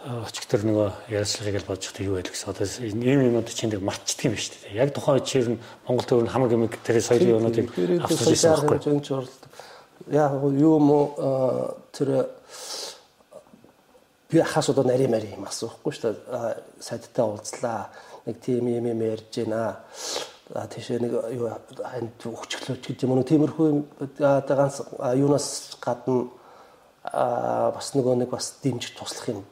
өчигдөр 0.00 0.64
нөгөө 0.66 0.88
ярилцлагыг 1.12 1.60
л 1.60 1.68
бодож 1.68 1.84
байхдаа 1.86 2.06
юу 2.08 2.16
байл 2.16 2.30
гэсэн. 2.30 2.50
Одоо 2.50 2.66
ийм 2.82 3.20
юмнууд 3.30 3.48
чинь 3.52 3.70
нэг 3.70 3.84
мартчихдаг 3.84 4.32
юм 4.32 4.36
шүү 4.40 4.54
дээ. 4.66 4.80
Яг 4.80 4.90
тухайн 4.96 5.20
үед 5.20 5.28
чинь 5.28 5.60
Монгол 5.86 6.06
төвөр 6.08 6.24
нь 6.24 6.32
хамаг 6.32 6.50
юм 6.56 6.66
тэр 6.72 6.98
соёлын 7.04 7.36
юмнуудыг 7.36 7.68
авч 8.02 8.20
ирсэн 8.32 8.56
байхгүй. 8.66 9.28
Яг 10.10 10.32
юу 10.40 10.76
мо 10.80 10.98
тэр 11.92 12.32
би 14.32 14.40
хас 14.40 14.68
одоо 14.72 14.84
нарийн 14.88 15.12
мари 15.12 15.36
юм 15.36 15.44
асуухгүй 15.44 15.92
шүү 15.92 16.16
дээ. 16.16 16.56
Сайдтай 16.80 17.24
уулзлаа. 17.24 17.92
Нэг 18.24 18.40
тийм 18.40 18.66
юм 18.72 18.88
юм 18.88 19.00
ярьж 19.04 19.44
байна 19.44 19.84
тийшээ 20.50 20.98
нэг 20.98 21.12
юу 21.38 21.46
ханд 21.78 22.18
өгчлөөч 22.26 22.82
гэдэг 22.82 23.06
юм 23.06 23.14
уу 23.14 23.22
тиймэрхүү 23.22 23.68
одоо 24.18 24.56
ганц 24.58 24.82
юунаас 25.14 25.78
гадна 25.78 26.26
бас 27.06 27.94
нөгөө 27.94 28.18
нэг 28.18 28.30
бас 28.34 28.58
дэмжих 28.58 28.98
туслах 28.98 29.30
юм. 29.30 29.44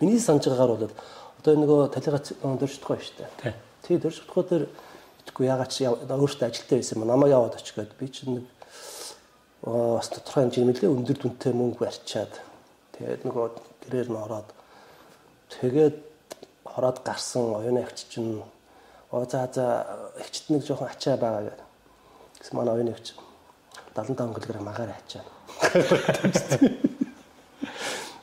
Миний 0.00 0.18
санаж 0.20 0.48
байгаагаар 0.48 0.88
бол 0.88 0.96
одоо 1.44 1.54
нөгөө 1.60 1.92
талигаа 1.92 2.24
дөрждгөө 2.56 2.96
шүү 3.04 3.16
дээ. 3.20 3.54
Тий 3.84 3.96
дөрждгөө 4.00 4.42
дээр 4.48 4.64
итгэхгүй 5.26 5.46
ягаад 5.46 5.70
чи 5.70 5.84
өөртөө 5.84 6.48
ажилтаа 6.48 6.78
байсан 6.80 6.98
юм 6.98 7.04
намайг 7.04 7.36
яваад 7.36 7.60
оч 7.60 7.76
гээд 7.76 7.92
би 8.00 8.08
чинь 8.08 8.40
нэг 8.40 8.46
бас 9.66 10.08
тодорхой 10.08 10.46
хэмжээний 10.46 10.72
нэлээ 10.72 10.94
өндөр 10.94 11.18
дүнтэй 11.20 11.52
мөнгө 11.52 11.84
барьчаад 11.84 12.32
тэгээд 12.96 13.22
нөгөө 13.26 13.46
гэрээр 13.84 14.08
нь 14.08 14.20
ороод 14.24 14.48
тэгээд 15.50 15.96
хороод 16.64 16.98
гарсан 17.02 17.42
оюуны 17.58 17.82
агч 17.82 18.06
чинь 18.06 18.42
за 19.24 19.48
за 19.52 19.86
эгчт 20.20 20.50
нэг 20.50 20.66
жоохон 20.66 20.88
ачаа 20.88 21.16
байгаа 21.16 21.42
гэдэг. 21.48 21.66
Гэсэн 22.40 22.56
манай 22.56 22.74
оюуны 22.74 22.92
агч 22.92 23.14
75 23.96 24.34
кг 24.36 24.60
магаар 24.60 24.92
ачаа. 24.92 25.24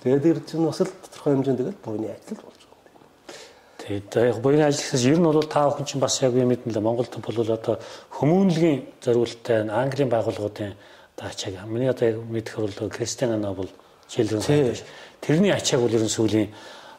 Тэгээд 0.04 0.26
ер 0.26 0.40
чинь 0.46 0.66
бас 0.66 0.82
л 0.82 0.92
тодорхой 1.02 1.34
хэмжээнд 1.34 1.60
тэгэл 1.60 1.84
буйны 1.84 2.08
ажил 2.14 2.38
болж 2.46 2.62
байгаа 2.70 2.92
юм. 2.92 3.00
Тэгээд 3.82 4.10
яг 4.16 4.38
буйны 4.44 4.64
ажил 4.68 4.84
гэхээс 4.84 5.06
ер 5.10 5.20
нь 5.20 5.26
бол 5.26 5.44
та 5.44 5.66
бүхэн 5.72 5.88
чинь 5.88 6.04
бас 6.04 6.22
яг 6.22 6.34
юм 6.36 6.52
мэднэ 6.52 6.74
л 6.76 6.84
Монголд 6.84 7.16
бол 7.24 7.40
одоо 7.42 7.80
хүмүүнлэгийн 8.20 9.00
зориулттай 9.02 9.66
Английн 9.66 10.12
байгууллагуудын 10.12 10.76
ачааг 11.24 11.64
миний 11.72 11.90
одоо 11.90 12.20
мэдэх 12.20 12.60
бол 12.60 12.90
Кристиан 12.92 13.40
Нобл 13.40 13.72
Foundation 14.12 14.84
тэрний 15.22 15.52
ачааг 15.56 15.82
бол 15.82 15.96
ер 15.96 16.04
нь 16.04 16.12
сүүлийн 16.12 16.52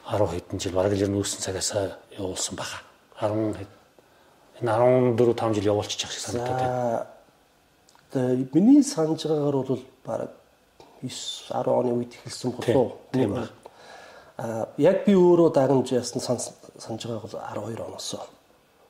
10 0.09 0.33
хэдэн 0.33 0.59
жил 0.59 0.73
бараг 0.73 0.97
л 0.97 1.05
ер 1.05 1.13
нь 1.13 1.21
үүссэн 1.21 1.45
цагаас 1.45 1.77
явуулсан 2.17 2.57
байгаа. 2.57 2.81
10 3.21 3.84
энэ 4.61 4.70
14 5.16 5.34
5 5.34 5.54
жил 5.54 5.64
явуулчих 5.73 6.11
шиг 6.11 6.20
санагдаад 6.20 7.06
байна. 8.14 8.49
Миний 8.52 8.82
санаж 8.82 9.26
байгаагаар 9.26 9.66
бол 9.66 9.82
бараг 10.04 10.30
9 11.02 11.11
10 11.50 11.68
оны 11.68 11.92
үед 11.94 12.14
эхэлсэн 12.14 12.50
болов. 12.50 12.92
Тийм 13.12 13.34
ба. 13.34 13.49
А 14.37 14.68
яг 14.78 15.04
би 15.06 15.14
өөрөө 15.14 15.52
дагнаж 15.54 15.92
ясна 15.92 16.20
санаж 16.20 17.06
байгаа 17.06 17.23
бол 17.23 17.75
12 17.75 17.80
оноос. 17.82 18.14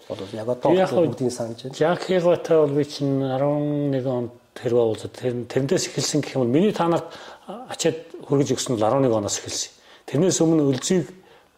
Бол 0.08 0.18
яг 0.32 0.48
одоо 0.48 0.72
бүгдийн 0.72 1.30
санаж 1.30 1.62
байна. 1.62 1.76
Жак 1.76 2.02
Хеготай 2.04 2.58
бол 2.58 2.74
би 2.76 2.84
чинь 2.84 3.22
11 3.22 4.06
онд 4.06 4.30
тэрвээ 4.54 4.84
уулзаад 4.84 5.12
тэр 5.12 5.34
тэрнээс 5.48 5.88
эхэлсэн 5.88 6.20
гэх 6.20 6.36
юм 6.36 6.44
бол 6.44 6.54
миний 6.54 6.72
та 6.72 6.88
нарт 6.88 7.08
ачаад 7.46 7.96
хөргөж 8.28 8.52
өгсөн 8.54 8.76
бол 8.76 8.88
11 8.88 9.12
оноос 9.12 9.38
эхэлсэн. 9.40 9.72
Тэрнээс 10.06 10.40
өмнө 10.40 10.68
өлзийг 10.68 11.08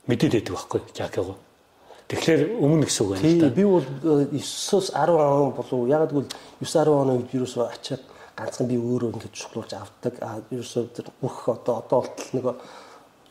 мэдээд 0.06 0.32
байдаг 0.38 0.54
байхгүй 0.54 0.80
Жак 0.94 1.14
Хего. 1.14 1.34
Тэгэхээр 2.06 2.42
өмнө 2.62 2.86
гэсэн 2.86 3.02
үг 3.02 3.10
байна 3.18 3.26
л 3.26 3.40
да. 3.42 3.50
Би 3.50 3.64
бол 3.66 3.86
9-оос 4.30 4.94
10 4.94 5.10
он 5.10 5.50
болов 5.58 5.88
яг 5.90 6.06
гэвэл 6.06 6.30
9 6.62 6.70
10 6.70 6.94
оны 6.94 7.12
үед 7.18 7.34
ерөөсөө 7.34 7.64
ачаад 7.66 8.02
ганцхан 8.38 8.66
би 8.70 8.76
өөрөө 8.78 9.10
ингэж 9.10 9.34
шуглуулж 9.34 9.72
авдаг. 9.74 10.14
А 10.22 10.38
ерөөсөө 10.54 10.82
бүх 11.18 11.48
одоо 11.50 11.82
одоо 11.82 12.06
болтол 12.06 12.30
нэг 12.30 12.46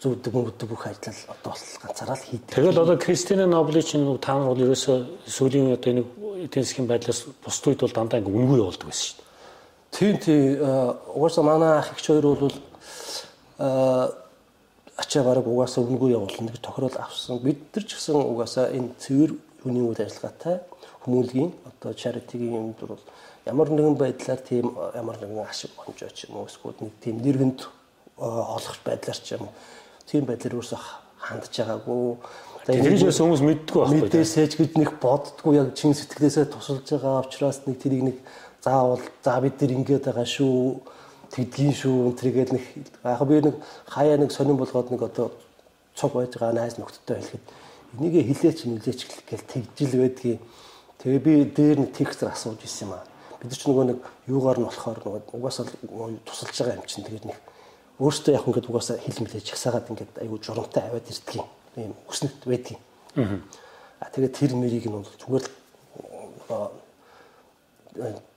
зүүдэг 0.04 0.34
мөнгөдөг 0.36 0.68
бүх 0.68 0.84
ажил 0.92 1.16
одоо 1.32 1.56
болтол 1.56 1.80
ганцаараа 1.88 2.18
л 2.20 2.28
хийдэг. 2.28 2.52
Тэгэл 2.52 2.84
одоо 2.84 2.98
Кристина 3.00 3.48
Нобли 3.48 3.80
чинь 3.80 4.04
та 4.20 4.36
нар 4.36 4.52
бол 4.52 4.60
ерөөсөө 4.60 4.98
сүүлийн 5.24 5.72
одоо 5.72 5.94
нэг 5.96 6.08
эдийн 6.44 6.66
засгийн 6.68 6.92
байдлаас 6.92 7.32
бусд 7.48 7.64
үед 7.64 7.80
бол 7.80 7.96
дандаа 7.96 8.20
ингэ 8.20 8.28
үнгүй 8.28 8.60
явуулдаг 8.60 8.92
байсан 8.92 9.08
шүү 9.08 9.18
дээ. 9.18 9.26
Тийм 9.96 10.16
тийм 10.20 10.44
угаасаа 11.16 11.44
манай 11.48 11.80
ах 11.80 11.96
ихч 11.96 12.12
хоёр 12.12 12.36
бол 12.36 12.56
ачаа 14.98 15.24
бараг 15.24 15.48
угаасаа 15.48 15.84
үнгүй 15.84 16.16
явуулна 16.16 16.52
гэж 16.52 16.62
тохирол 16.64 16.98
авсан. 17.00 17.40
Бид 17.44 17.60
нар 17.76 17.84
ч 17.84 18.00
гэсэн 18.00 18.16
угаасаа 18.16 18.72
энэ 18.72 18.96
цэвэр 19.00 19.32
хүний 19.64 19.84
үйл 19.84 20.00
ажиллагаатай 20.00 20.64
хүмүүлгийн 21.04 21.52
одоо 21.68 21.92
charity-гийн 21.94 22.56
юмд 22.56 22.80
бол 22.80 23.04
ямар 23.46 23.70
нэгэн 23.70 23.96
байдлаар 24.00 24.40
тийм 24.40 24.72
ямар 24.96 25.20
нэгэн 25.20 25.44
ашиг 25.44 25.72
онжоо 25.76 26.10
ч 26.16 26.26
юм 26.32 26.40
уу 26.40 26.48
эсвэл 26.48 26.80
нэг 26.80 26.94
тийм 27.04 27.20
нэргэнд 27.20 27.60
олох 28.18 28.78
байдлаар 28.88 29.20
ч 29.20 29.36
юм 29.36 29.52
уу 29.52 29.54
тийм 30.08 30.24
байдлаар 30.26 30.56
өөрсө 30.56 30.80
хандж 31.20 31.54
байгаагүй. 31.60 32.18
Тэрийгээс 32.66 33.20
хүмүүс 33.22 33.44
мэддэггүй 33.46 33.82
байхгүй. 33.84 34.02
Мэдээсэж 34.02 34.52
гэж 34.58 34.72
нэг 34.82 34.92
боддггүй 34.98 35.54
яг 35.60 35.70
чин 35.78 35.94
сэтгэлээсээ 35.94 36.46
тусалж 36.50 36.88
байгаа 36.90 37.22
учраас 37.22 37.62
нэг 37.70 37.78
тэрийг 37.78 38.04
нэг 38.10 38.18
заавал 38.66 39.04
за 39.22 39.38
бид 39.44 39.62
нар 39.62 39.72
ингэж 39.76 40.02
байгаа 40.02 40.26
шүү 40.26 40.82
тэгдгийн 41.36 41.76
шүү 41.76 42.16
тэргээд 42.16 42.52
нэг 42.56 42.64
яг 43.04 43.22
би 43.28 43.42
нэг 43.44 43.56
хаяа 43.92 44.18
нэг 44.18 44.32
сонирн 44.32 44.58
болгоод 44.58 44.92
нэг 44.92 45.04
одоо 45.04 45.36
цог 45.96 46.16
байж 46.16 46.32
байгаа 46.40 46.56
найз 46.56 46.80
нөхдөдтэй 46.80 47.20
хэлэхэд 47.20 47.44
энийг 48.00 48.16
хилээч 48.28 48.60
нилээч 48.66 49.02
гэл 49.28 49.44
тэгжил 49.44 50.00
байдгийг. 50.00 50.40
Тэгээ 51.00 51.20
би 51.20 51.34
дээр 51.52 51.78
нэг 51.84 51.92
текстэр 51.92 52.32
асууж 52.32 52.64
ирсэн 52.64 52.88
юм 52.88 52.96
аа. 52.96 53.04
Бид 53.40 53.52
ч 53.52 53.68
нөгөө 53.68 53.86
нэг 53.92 54.00
юугаар 54.28 54.60
нь 54.60 54.68
болохоор 54.68 55.00
нөгөө 55.04 55.22
угаасаа 55.36 55.66
тусалж 56.24 56.56
байгаа 56.56 56.80
юм 56.80 56.88
чинь 56.88 57.04
тэгээд 57.04 57.28
нэг 57.28 57.38
өөртөө 58.00 58.36
яг 58.36 58.48
ингээд 58.48 58.70
угаасаа 58.72 58.98
хил 59.00 59.20
мэлэж 59.24 59.44
чагсаагаад 59.44 59.92
ингээд 59.92 60.14
айгүй 60.24 60.40
журамтай 60.40 60.84
аваад 60.88 61.08
ирдэг 61.08 61.36
юм. 61.40 61.96
Өснөт 62.08 62.44
байдгийг. 62.48 62.80
А 63.16 64.08
тэгээд 64.12 64.36
тэр 64.36 64.56
мэрийг 64.56 64.88
нь 64.88 64.96
бол 64.96 65.08
зүгээр 65.20 65.46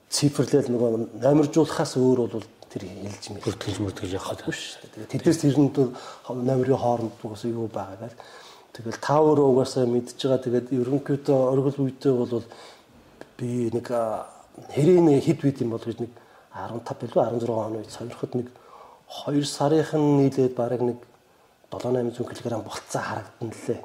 цифрлэл 0.09 0.71
нөгөө 0.71 0.89
номержуулахаас 1.19 1.93
өөр 1.99 2.19
бол 2.31 2.47
тэр 2.69 2.83
хэлж 2.85 3.25
мэд. 3.33 3.43
Бүртгэж 3.43 3.77
мөртгэж 3.81 4.11
явах 4.13 4.37
дээ. 4.37 4.53
Тэгээд 4.93 5.11
тэднээс 5.13 5.39
тэрэнд 5.41 5.77
номерын 6.29 6.77
хооронд 6.77 7.17
угаас 7.21 7.43
юу 7.49 7.67
байгаа 7.67 7.97
гэл. 7.97 8.17
Тэгэл 8.73 9.01
та 9.01 9.17
өөрөө 9.19 9.47
угаасаа 9.49 9.85
мэдж 9.89 10.13
байгаа. 10.15 10.45
Тэгээд 10.45 10.67
ерөнхийдөө 10.71 11.37
оргил 11.49 11.81
үедээ 11.89 12.13
бол 12.13 12.45
би 13.37 13.73
нэг 13.73 13.87
хэрийн 14.69 15.07
хэд 15.19 15.39
үед 15.43 15.57
юм 15.65 15.73
бол 15.73 15.83
гэж 15.83 15.97
нэг 16.05 16.13
15 16.53 17.01
билүү 17.01 17.21
16 17.41 17.49
оны 17.49 17.77
үед 17.81 17.91
сонирхоод 17.91 18.33
нэг 18.37 18.47
2 19.09 19.43
сарынхан 19.43 20.03
нийлээд 20.21 20.53
бараг 20.53 20.81
нэг 20.85 20.99
7800 21.73 22.45
кг 22.45 22.61
болцсон 22.61 23.01
харагдан 23.01 23.49
лээ. 23.49 23.81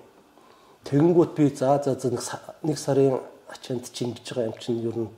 Тэгэнгүүт 0.85 1.33
би 1.37 1.49
за 1.57 1.81
за 1.81 1.97
нэг 2.63 2.79
сарын 2.79 3.21
ачаанд 3.49 3.89
чи 3.93 4.05
ингэж 4.05 4.27
байгаа 4.29 4.51
юм 4.53 4.57
чинь 4.61 4.85
ер 4.85 4.97
нь 4.99 5.11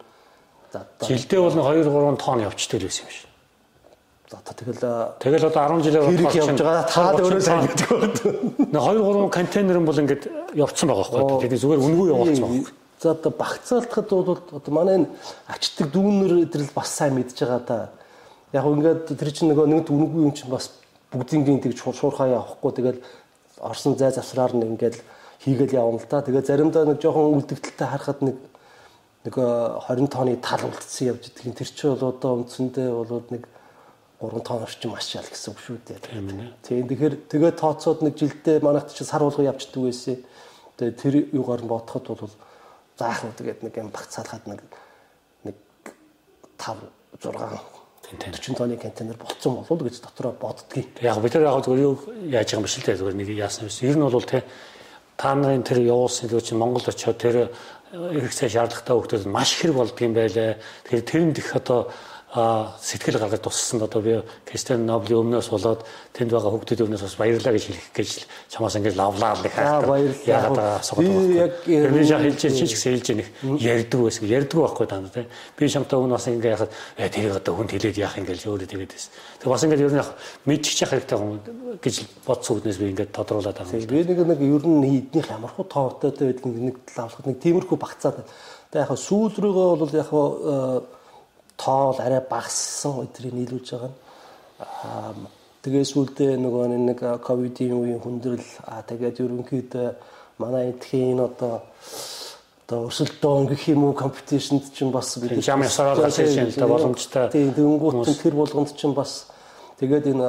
жилдээ 1.02 1.40
бол 1.40 1.54
2 1.54 1.84
3 1.86 2.16
тонн 2.22 2.40
явчтай 2.46 2.78
л 2.80 2.86
байсан 2.86 3.06
юм 3.06 3.10
шиг. 3.10 3.25
За 4.26 4.42
тэгэл 4.42 4.82
тэгэл 5.22 5.46
одоо 5.46 5.78
10 5.78 5.86
жилээр 5.86 6.04
хэрэг 6.10 6.34
явж 6.34 6.58
байгаа 6.58 6.82
та 6.90 7.14
өөрөө 7.14 7.42
сайн 7.46 7.62
гэдэг 7.62 7.86
байна. 7.94 8.10
Нэг 8.74 8.82
2 8.82 9.30
3 9.30 9.30
контейнер 9.30 9.78
нь 9.78 9.86
бол 9.86 10.02
ингээд 10.02 10.24
явцсан 10.58 10.90
байгаа 10.90 11.06
байхгүй. 11.14 11.46
Тэгээд 11.46 11.62
зүгээр 11.62 11.84
үнгүй 11.86 12.06
явуулсан 12.10 12.42
байгаа. 12.42 12.74
За 12.98 13.14
одоо 13.14 13.30
багцаалтахад 13.30 14.10
бол 14.10 14.34
одоо 14.50 14.72
манай 14.74 15.06
ачдаг 15.46 15.94
дүүнэр 15.94 16.42
эдрэл 16.42 16.74
бас 16.74 16.90
сайн 16.90 17.14
мэдж 17.14 17.38
байгаа 17.38 17.62
да. 17.62 17.78
Яг 18.50 18.66
ингээд 18.66 19.14
тэр 19.14 19.30
чинь 19.30 19.54
нөгөө 19.54 19.66
нэгт 19.70 19.94
үнгүй 19.94 20.20
юм 20.26 20.34
чинь 20.34 20.50
бас 20.50 20.74
бүгдийнгийн 21.14 21.62
тэг 21.62 21.78
шуурхаа 21.78 22.26
явахгүй 22.26 22.72
тэгэл 22.74 22.98
орсон 23.62 23.94
зай 23.94 24.10
завсраар 24.10 24.58
нэг 24.58 24.74
ингээд 24.74 24.96
хийгээл 25.46 25.78
явна 25.78 26.02
л 26.02 26.10
да. 26.10 26.26
Тэгээ 26.26 26.42
заримдаа 26.42 26.82
нэг 26.82 26.98
жоохон 26.98 27.30
үлдэгдэлтэй 27.30 27.86
харахад 27.94 28.26
нэг 28.26 28.36
нэг 29.22 29.34
20 29.38 30.10
тонны 30.10 30.34
тал 30.42 30.66
үлдсэн 30.66 31.14
явж 31.14 31.30
идэг. 31.30 31.54
Тэр 31.54 31.68
чинь 31.70 31.94
бол 31.94 32.10
одоо 32.10 32.42
үндсэндээ 32.42 32.90
бол 32.90 33.22
нэг 33.30 33.46
3 34.20 34.40
тонн 34.40 34.64
орчим 34.64 34.94
ачаал 34.96 35.28
гэсэн 35.28 35.52
үг 35.52 35.60
шүү 35.60 35.78
дээ. 35.84 36.00
Тийм 36.00 36.28
ээ. 36.32 36.52
Тийм 36.64 36.88
тэгэхээр 36.88 37.14
тэгээ 37.28 37.52
тооцоод 37.60 38.00
нэг 38.00 38.16
жилдээ 38.16 38.64
манайх 38.64 38.88
чи 38.88 39.04
сар 39.04 39.20
болгоо 39.20 39.44
явчихдаг 39.44 39.82
байсан. 39.84 40.16
Тэгээ 40.80 40.96
тэр 40.96 41.14
юугаар 41.36 41.60
нь 41.60 41.68
бодоход 41.68 42.04
бол 42.08 42.34
заах 42.96 43.24
уу 43.28 43.36
тэгээд 43.36 43.60
нэг 43.60 43.74
юм 43.76 43.92
багцаалахад 43.92 44.48
нэг 44.48 44.60
нэг 45.44 45.56
5 46.56 46.80
6 47.20 47.76
40 48.16 48.56
тонны 48.56 48.76
контейнер 48.76 49.16
болцсон 49.18 49.60
болов 49.60 49.82
гэж 49.82 50.00
дотроо 50.00 50.32
боддгийг. 50.32 50.88
Яг 51.02 51.20
бид 51.20 51.34
нар 51.34 51.52
яг 51.52 51.64
зүгээр 51.64 51.82
юу 51.84 51.96
яаж 52.30 52.46
байгаа 52.46 52.60
юм 52.60 52.64
биш 52.64 52.76
л 52.78 52.86
дээ 52.86 52.96
зүгээр 52.96 53.16
нэг 53.20 53.28
яасан 53.34 53.66
биш. 53.66 53.82
Ер 53.82 53.96
нь 53.98 54.06
бол 54.06 54.22
те 54.22 54.44
та 55.16 55.34
нарын 55.34 55.66
тэр 55.66 55.82
явуулсан 55.82 56.30
л 56.30 56.40
чинь 56.40 56.58
Монгол 56.58 56.86
очиод 56.86 57.18
тэр 57.18 57.50
хэрэгцээ 57.90 58.48
шаардлагатай 58.48 58.94
хүмүүс 58.94 59.26
маш 59.26 59.58
хэрэг 59.58 59.76
болдгийм 59.76 60.14
байлаа. 60.14 60.54
Тэгэхээр 60.86 61.08
тэрэнд 61.10 61.38
их 61.38 61.50
одоо 61.56 61.90
сэтгэл 62.36 63.16
гаргаж 63.16 63.40
туссан 63.40 63.80
одоо 63.80 64.02
би 64.02 64.20
Кристиан 64.44 64.84
Ноблийн 64.84 65.24
өмнөөс 65.24 65.48
болоод 65.48 65.80
тэнд 66.12 66.36
байгаа 66.36 66.52
хүүхдүүд 66.52 66.84
өмнөөс 66.84 67.04
бас 67.08 67.16
баярлалаа 67.16 67.54
гэж 67.56 67.64
хэлэх 67.64 67.88
гэж 67.96 68.10
чамаас 68.52 68.76
ингэж 68.76 68.92
лавлаа 68.92 69.40
гэх 69.40 69.56
хайртай. 69.56 70.12
Яагаад 70.28 70.60
би 71.00 71.40
яг 71.40 71.52
би 71.64 72.00
яг 72.04 72.20
хэлж 72.20 72.40
чи 72.44 72.52
ч 72.52 72.76
гэсэн 72.76 72.92
хэлж 72.92 73.08
нэг 73.16 73.28
ярьдаг 73.56 74.00
байсан. 74.04 74.28
Ярьдаг 74.28 74.58
байхгүй 74.60 74.86
тань 74.86 75.08
тий. 75.08 75.24
Би 75.56 75.64
шамтаа 75.64 75.96
өмнө 75.96 76.20
бас 76.20 76.28
ингэ 76.28 76.52
яхад 76.52 76.70
яа 77.00 77.08
тэрийг 77.08 77.40
одоо 77.40 77.56
хүнд 77.56 77.72
хэлээд 77.72 78.04
яах 78.04 78.20
юм 78.20 78.28
гэж 78.28 78.40
өөрөө 78.44 78.68
тэгээд 78.68 78.92
байсан. 78.92 79.12
Тэг 79.40 79.48
бас 79.48 79.64
ингэ 79.64 79.80
ер 79.80 79.94
нь 79.96 80.04
мэдчих 80.44 80.88
хэрэгтэй 80.92 81.16
юм 81.16 81.40
гэж 81.80 81.96
бодсон 82.28 82.60
үднээс 82.60 82.76
би 82.76 82.92
ингэ 82.92 83.16
тодруулаад 83.16 83.56
байгаа. 83.64 83.80
Би 83.88 84.04
нэг 84.04 84.20
нэг 84.28 84.40
ер 84.44 84.64
нь 84.68 84.84
эднийх 84.84 85.32
ямар 85.32 85.56
хуу 85.56 85.64
тоотой 85.64 86.12
байдаг 86.12 86.44
нэг 86.44 86.76
лавлахад 86.92 87.26
нэг 87.32 87.40
тиймэрхүү 87.40 87.78
багцаад. 87.80 88.28
Тэг 88.68 88.84
яг 88.84 88.92
сүүл 88.92 89.32
рүүгээ 89.32 89.68
бол 89.80 89.94
яг 89.96 90.10
тоол 91.56 91.96
арай 91.98 92.20
багассан 92.20 93.02
өдрийг 93.04 93.34
нийлүүлж 93.34 93.68
байгаа 93.72 93.90
нь. 93.90 93.98
Аа 94.60 95.14
тэгээ 95.66 95.84
сүүлдээ 95.90 96.32
нөгөө 96.38 96.64
нэг 96.78 97.00
ковидын 97.26 97.74
үеийн 97.74 97.98
хүндрэл 97.98 98.48
тэгээд 98.86 99.18
ерөнхийдөө 99.24 99.88
манай 100.38 100.70
эдхийн 100.70 101.18
одоо 101.18 101.66
одоо 102.66 102.86
өрсөлдөөн 102.86 103.46
гэх 103.50 103.74
юм 103.74 103.90
уу 103.90 103.94
компетишнд 103.94 104.70
чинь 104.74 104.90
бас 104.94 105.18
бид 105.18 105.38
ясараад 105.42 106.06
байсан 106.06 106.50
та 106.54 106.66
боломжтой. 106.66 107.30
Тийм 107.34 107.50
дөнгөт 107.54 108.14
тэр 108.22 108.34
болгонд 108.34 108.74
чинь 108.78 108.94
бас 108.94 109.26
тэгээд 109.82 110.14
энэ 110.14 110.28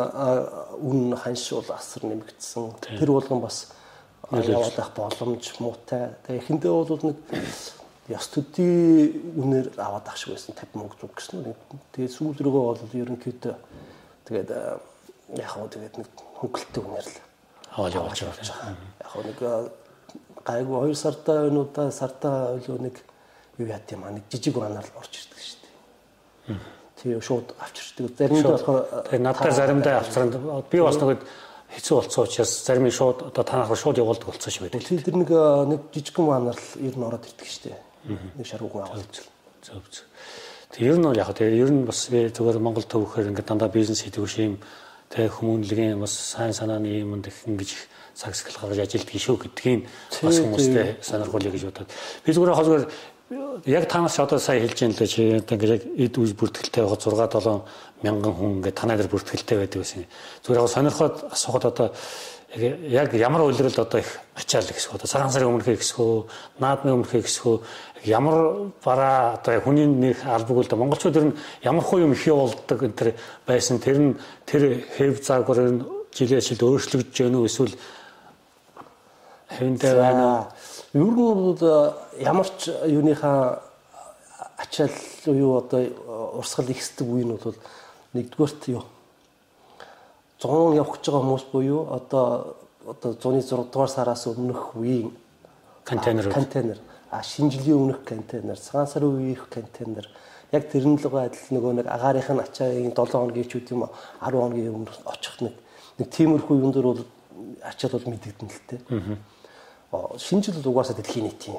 үн 0.82 1.14
ханш 1.18 1.54
бол 1.54 1.70
асар 1.74 2.02
нэмэгдсэн. 2.06 2.98
Тэр 2.98 3.10
болгон 3.14 3.42
бас 3.42 3.74
байх 4.30 4.92
боломж 4.98 5.46
муутай. 5.62 6.18
Тэгээ 6.26 6.42
эхэндээ 6.42 6.72
бол 6.72 7.02
нэг 7.10 7.18
ёс 8.08 8.28
төдий 8.32 9.20
үнээр 9.36 9.76
аваад 9.76 10.08
ах 10.08 10.16
шиг 10.16 10.32
байсан 10.32 10.56
50 10.56 10.80
мөнгө 10.80 10.96
зүг 10.96 11.12
гэсэн 11.12 11.44
үү. 11.44 11.56
Тэгээд 11.92 12.16
сүүл 12.16 12.40
рүүгээ 12.40 12.64
бол 12.64 12.96
ерөнхийдөө 13.04 13.56
тэгээд 14.32 14.50
яг 15.36 15.50
хоо 15.52 15.68
тэгээд 15.68 15.96
нэг 16.00 16.08
хөнгөлтөй 16.40 16.82
үнээр 16.88 17.04
л 17.04 17.20
аваад 17.76 17.98
явуулж 18.00 18.20
байгаа. 18.24 18.76
Яг 19.04 19.10
хоо 19.12 19.24
нэг 19.28 19.40
гайгүй 20.48 20.78
2 20.88 20.96
сартаа 20.96 21.40
өнөөдөө 21.52 21.88
сартаа 21.92 22.56
өлөө 22.56 22.80
нэг 22.88 22.96
юу 23.60 23.68
яд 23.68 23.92
юм 23.92 24.08
аа 24.08 24.16
нэг 24.16 24.24
жижиг 24.32 24.56
банаар 24.56 24.88
орж 24.96 25.12
ирдэг 25.12 25.42
шүү 25.44 25.60
дээ. 26.48 26.60
Тийм 27.04 27.20
шууд 27.20 27.60
авчирдаг. 27.60 28.16
Заримдаа 28.16 28.56
болохоор 28.56 28.80
тэгээд 29.12 29.26
надад 29.28 29.52
заримдаа 29.52 30.00
авцранд 30.00 30.40
би 30.72 30.80
бас 30.80 30.96
нэг 30.96 31.28
хэцүү 31.76 31.96
болцсон 32.00 32.24
учраас 32.24 32.52
зарим 32.64 32.88
нь 32.88 32.96
шууд 32.96 33.28
одоо 33.28 33.44
танах 33.44 33.76
шууд 33.76 34.00
явуулдаг 34.00 34.32
болцсон 34.32 34.48
шүү 34.56 34.72
дээ. 34.72 35.04
Тэр 35.04 35.20
нэг 35.20 35.28
нэг 35.28 35.82
жижигхэн 35.92 36.24
банаар 36.24 36.56
л 36.56 36.80
ер 36.80 36.96
нь 36.96 37.04
ороод 37.04 37.28
ирдэг 37.28 37.52
шүү 37.52 37.64
дээ 37.68 37.87
нэг 38.08 38.46
шаргууг 38.48 38.76
аваад 38.88 39.06
зөв. 39.12 39.28
зөв. 39.92 40.06
Тэг 40.72 40.84
ер 40.88 40.98
нь 40.98 41.04
бол 41.04 41.18
яг 41.18 41.32
тэгээ 41.32 41.62
ер 41.64 41.72
нь 41.72 41.86
бас 41.86 42.08
би 42.12 42.28
зүгээр 42.32 42.60
Монгол 42.60 42.88
төвөөр 42.88 43.32
ингээд 43.32 43.48
дандаа 43.48 43.72
бизнес 43.72 44.04
хийдэг 44.04 44.28
шим 44.28 44.60
тэг 45.10 45.32
хүмүүнлэгийн 45.32 46.00
бас 46.00 46.12
сайн 46.12 46.54
санааны 46.54 46.88
юмд 47.04 47.28
их 47.28 47.38
ингэж 47.48 47.72
цагсгал 48.18 48.68
гаргаж 48.68 48.84
ажилтгийг 48.84 49.22
шүү 49.22 49.38
гэдгийг 49.48 49.88
бас 50.22 50.38
хүмүүстэй 50.44 51.00
сонирхуулъя 51.00 51.52
гэж 51.52 51.64
бодоод. 51.72 51.90
Би 52.26 52.30
зүгээр 52.36 52.58
хозгаар 52.58 52.84
яг 53.66 53.88
танаас 53.88 54.20
одоо 54.20 54.40
сая 54.40 54.60
хэлж 54.60 54.80
юм 54.82 54.92
лээ 54.92 55.08
чи 55.08 55.22
ингээд 55.40 55.76
яг 55.76 55.84
эд 55.96 56.16
үйл 56.18 56.34
бүртгэлтэй 56.36 56.84
байгаа 56.84 57.00
6 57.00 57.40
7 57.44 57.64
мянган 58.04 58.34
хүн 58.34 58.52
ингээд 58.60 58.80
танаа 58.80 58.98
дээр 58.98 59.12
бүртгэлтэй 59.12 59.58
байдаг 59.58 59.80
гэсэн. 59.84 60.08
Зүгээр 60.44 60.62
яг 60.64 60.72
сонирхоод 60.72 61.16
асуухад 61.32 61.66
одоо 61.72 61.88
яг 62.56 63.14
ямар 63.14 63.42
үйлрэлд 63.44 63.80
одоо 63.80 64.00
их 64.00 64.20
ачаал 64.36 64.64
гэсэн 64.64 64.96
одоо 64.96 65.08
цагаан 65.08 65.32
сарын 65.32 65.52
өмнөх 65.52 65.68
гэсхөө 65.68 66.28
наадмын 66.64 67.04
өмнөх 67.04 67.12
гэсхөө 67.12 67.60
ямар 68.08 68.72
бараа 68.84 69.36
одоо 69.36 69.60
хүний 69.62 69.86
нэг 69.86 70.24
албаг 70.24 70.64
л 70.64 70.68
да 70.68 70.76
монголчууд 70.80 71.16
ер 71.18 71.26
нь 71.28 71.38
ямар 71.62 71.84
хуу 71.84 72.00
юм 72.00 72.14
их 72.14 72.24
явуулдаг 72.26 72.84
энэ 72.84 72.96
төр 72.96 73.14
байсан. 73.46 73.80
Тэр 73.80 74.00
нь 74.00 74.16
тэр 74.46 74.80
хэв 74.96 75.20
заагвар 75.20 75.84
жилээс 76.16 76.56
жил 76.56 76.72
өөрчлөгдөж 76.72 77.12
гэнэ 77.12 77.38
үү 77.38 77.46
эсвэл 77.52 77.76
хэвэндээ 79.52 79.94
байна? 80.00 80.48
Ер 80.96 81.04
нь 81.04 81.68
ямар 82.24 82.48
ч 82.58 82.72
юуныхаа 82.88 83.60
ачаал 84.56 84.96
юу 85.26 85.60
одоо 85.60 85.84
урсгал 86.40 86.72
ихсдэг 86.72 87.08
үе 87.08 87.28
нь 87.28 87.36
бол 87.36 87.60
нэгдүгээрт 88.16 88.72
юу 88.72 88.88
100 90.40 90.76
явах 90.78 90.98
гэж 90.98 91.06
байгаа 91.10 91.24
хүмүүс 91.26 91.46
буюу 91.52 91.82
одоо 91.94 92.56
одоо 92.86 93.14
106 93.14 93.72
дугаар 93.72 93.90
сараас 93.90 94.28
өмнөх 94.28 94.76
үеийн 94.76 95.12
контейнер 95.84 96.32
контейнер. 96.32 96.80
А 97.12 97.24
шинжилгээ 97.24 97.76
өмнөх 97.76 98.04
контейнер 98.06 98.60
цагаан 98.60 98.88
сарын 98.88 99.16
үеийнх 99.18 99.50
контейнер. 99.50 100.08
Яг 100.52 100.70
тэрэн 100.72 100.96
л 100.96 101.18
адил 101.18 101.48
нөгөө 101.52 101.74
нэг 101.82 101.88
агаарынх 101.88 102.30
нь 102.32 102.44
ачаагийн 102.44 102.94
7 102.96 103.12
хоногийн 103.12 103.48
ч 103.50 103.58
үгүй 103.58 103.76
юм 103.76 103.90
10 104.22 104.32
хоногийн 104.38 104.76
өмнө 104.76 104.94
очих 105.06 105.42
нэг 105.42 105.56
нэг 106.00 106.08
тиймэрхүү 106.12 106.56
юм 106.62 106.72
дөр 106.72 106.86
бол 106.86 107.04
ачаал 107.64 107.98
бол 107.98 108.12
мэдэгдэн 108.14 108.48
л 108.48 108.62
тээ. 108.70 108.80
Аа 109.92 110.18
шинжил 110.18 110.56
бол 110.62 110.72
угаасаа 110.72 110.96
дэлхийн 110.96 111.26
нийтийн. 111.28 111.58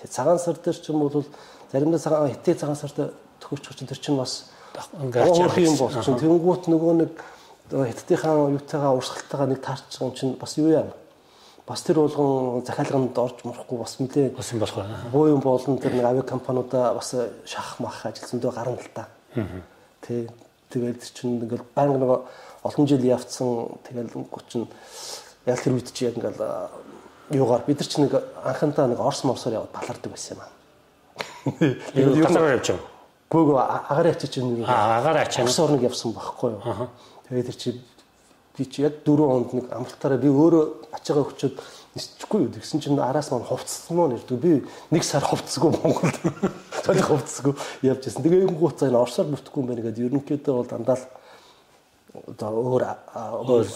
Тэгээ 0.00 0.14
цагаан 0.14 0.38
сар 0.38 0.56
дээр 0.56 0.78
ч 0.78 0.88
юм 0.88 1.04
бол 1.04 1.24
заримдаа 1.72 2.00
цагаан 2.00 2.30
хэтээ 2.32 2.54
цагаан 2.54 2.76
сард 2.76 3.12
төхөрч 3.40 3.76
чинь 3.76 3.88
тэр 3.88 3.98
чинь 4.00 4.16
бас 4.16 4.48
ингээд 4.96 5.58
юм 5.58 5.76
болсон. 5.76 6.16
Тэнгуут 6.16 6.64
нөгөө 6.68 6.92
нэг 7.04 7.12
хятадынхаа 7.70 8.50
юутайгаа 8.50 8.92
урсгалтайгаа 8.98 9.48
нэг 9.48 9.60
таарч 9.62 9.86
байгаа 9.94 10.08
юм 10.10 10.14
чинь 10.14 10.34
бас 10.34 10.58
юу 10.58 10.68
яа. 10.68 10.90
Бас 11.66 11.82
тэр 11.82 12.02
болгон 12.02 12.66
захиалганд 12.66 13.18
орж 13.18 13.44
морохгүй 13.46 13.78
бас 13.78 13.96
мэдээ 14.02 14.34
бас 14.34 14.52
юм 14.52 14.60
болох 14.60 14.76
байна. 14.76 14.98
Буу 15.12 15.28
юм 15.30 15.40
болон 15.40 15.78
тэр 15.78 15.94
нэг 15.94 16.04
авиа 16.04 16.22
компаниудаа 16.22 16.94
бас 16.94 17.14
шахах 17.46 17.78
мах 17.78 18.06
ажилтнуудаа 18.06 18.52
гарна 18.52 18.74
л 18.74 18.90
та. 18.94 19.08
Тэ 20.02 20.28
тэгээд 20.74 21.00
чинь 21.14 21.38
ингээл 21.38 21.62
банк 21.74 21.94
нөгөө 21.94 22.18
олон 22.66 22.86
жил 22.86 23.04
явцсан 23.06 23.78
тэгэл 23.86 24.10
30 24.10 24.66
яг 25.46 25.62
тэр 25.62 25.74
үед 25.78 25.92
чи 25.94 26.10
яг 26.10 26.18
ингээл 26.18 26.42
юугаар 27.30 27.62
бид 27.66 27.78
нар 27.78 27.88
ч 27.88 27.96
нэг 28.02 28.18
анхандаа 28.42 28.86
нэг 28.90 28.98
орс 28.98 29.22
морсоор 29.24 29.62
яваад 29.62 29.70
балардаг 29.70 30.10
байсан 30.10 30.36
юм 30.36 30.42
аа. 30.42 30.50
Юу 31.94 32.18
газар 32.18 32.58
явж 32.58 32.66
байгаа. 32.74 32.98
Гүг 33.30 33.48
агаар 33.54 34.10
ачиж 34.10 34.30
чинь 34.34 34.64
Аа 34.66 34.98
агаар 34.98 35.22
ачаа. 35.22 35.44
Орс 35.46 35.58
орног 35.58 35.82
явсан 35.82 36.12
байхгүй 36.12 36.50
юу. 36.50 36.88
Тэгээд 37.30 37.46
тэр 37.46 37.56
чи 37.56 37.70
би 38.58 38.64
чи 38.66 38.82
яг 38.82 39.06
4 39.06 39.16
хонд 39.22 39.54
нэг 39.54 39.66
амралтаараа 39.70 40.18
би 40.18 40.28
өөрөө 40.28 40.64
ачаагаа 40.90 41.30
өчөөд 41.30 41.54
нисчихгүй 41.94 42.40
юу 42.46 42.50
гэсэн 42.50 42.82
чинь 42.82 42.98
араас 42.98 43.30
маань 43.30 43.46
хувцсан 43.46 43.96
мó 43.96 44.10
нэрдэг 44.10 44.38
би 44.38 44.66
нэг 44.90 45.02
сар 45.06 45.22
хувцсгүй 45.22 45.70
Монголд 45.78 46.18
цолих 46.84 47.06
хувцсгүй 47.06 47.54
явж 47.86 48.02
байсан. 48.02 48.22
Тэгээ 48.26 48.46
юм 48.50 48.58
гуцаа 48.58 48.90
энэ 48.90 48.98
Оросоор 48.98 49.30
бүртгэхгүй 49.30 49.60
юм 49.62 49.68
байна 49.70 49.82
гэдэг 49.86 50.06
ерөнхийдөө 50.10 50.54
бол 50.58 50.70
дандаа 50.70 50.98
л 50.98 51.06
одоо 52.34 52.50
өөр 52.50 52.84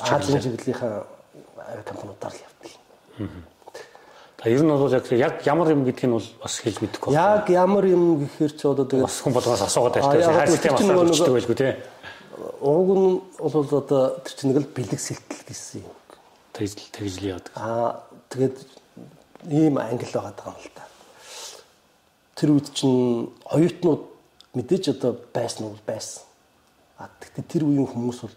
Азийн 0.03 0.43
чиглэлийнхаа 0.43 1.07
компаниудаар 1.87 2.35
л 2.35 2.43
явдаг. 2.43 2.71
Та 4.37 4.51
ер 4.51 4.63
нь 4.63 4.69
бол 4.69 4.91
яг 4.91 5.07
яг 5.15 5.35
ямар 5.47 5.71
юм 5.71 5.87
гэдгийг 5.87 6.11
нь 6.11 6.19
бол 6.19 6.29
бас 6.43 6.59
хэлж 6.59 6.79
мэдэхгүй. 6.83 7.15
Яг 7.15 7.49
ямар 7.51 7.87
юм 7.87 8.27
гэхээр 8.27 8.53
ч 8.53 8.67
одоо 8.67 8.85
тэгээд 8.85 9.07
бас 9.07 9.23
хүн 9.23 9.33
болгоос 9.33 9.63
асуугаад 9.63 9.95
байртай. 9.95 10.23
Хайр 10.23 10.51
систем 10.51 10.75
асууж 10.75 11.31
байлгүй 11.31 11.57
тий. 11.57 11.73
Уг 12.35 12.89
нь 12.99 13.23
бол 13.39 13.55
одоо 13.63 14.19
тэр 14.25 14.35
чинь 14.35 14.51
нэг 14.51 14.67
л 14.67 14.75
бэлэг 14.75 14.99
сэлтэл 14.99 15.47
гэсэн 15.47 15.87
юм. 15.87 15.95
Тэгж 16.51 16.91
тэгж 16.91 17.15
л 17.23 17.31
яадаг. 17.39 17.53
Аа 17.55 18.03
тэгээд 18.31 18.57
ийм 19.51 19.79
англи 19.79 20.09
байгаа 20.11 20.51
юм 20.51 20.59
л 20.59 20.71
та. 20.75 20.83
Тэр 22.35 22.59
үед 22.59 22.75
чинь 22.75 23.31
оюутнууд 23.47 24.03
мэдээж 24.55 24.99
одоо 24.99 25.15
байсан 25.31 25.71
уу 25.71 25.79
байсан. 25.87 26.27
А 26.99 27.07
тэгтээ 27.23 27.45
тэр 27.47 27.63
үеийн 27.71 27.87
хүмүүс 27.87 28.19
бол 28.27 28.35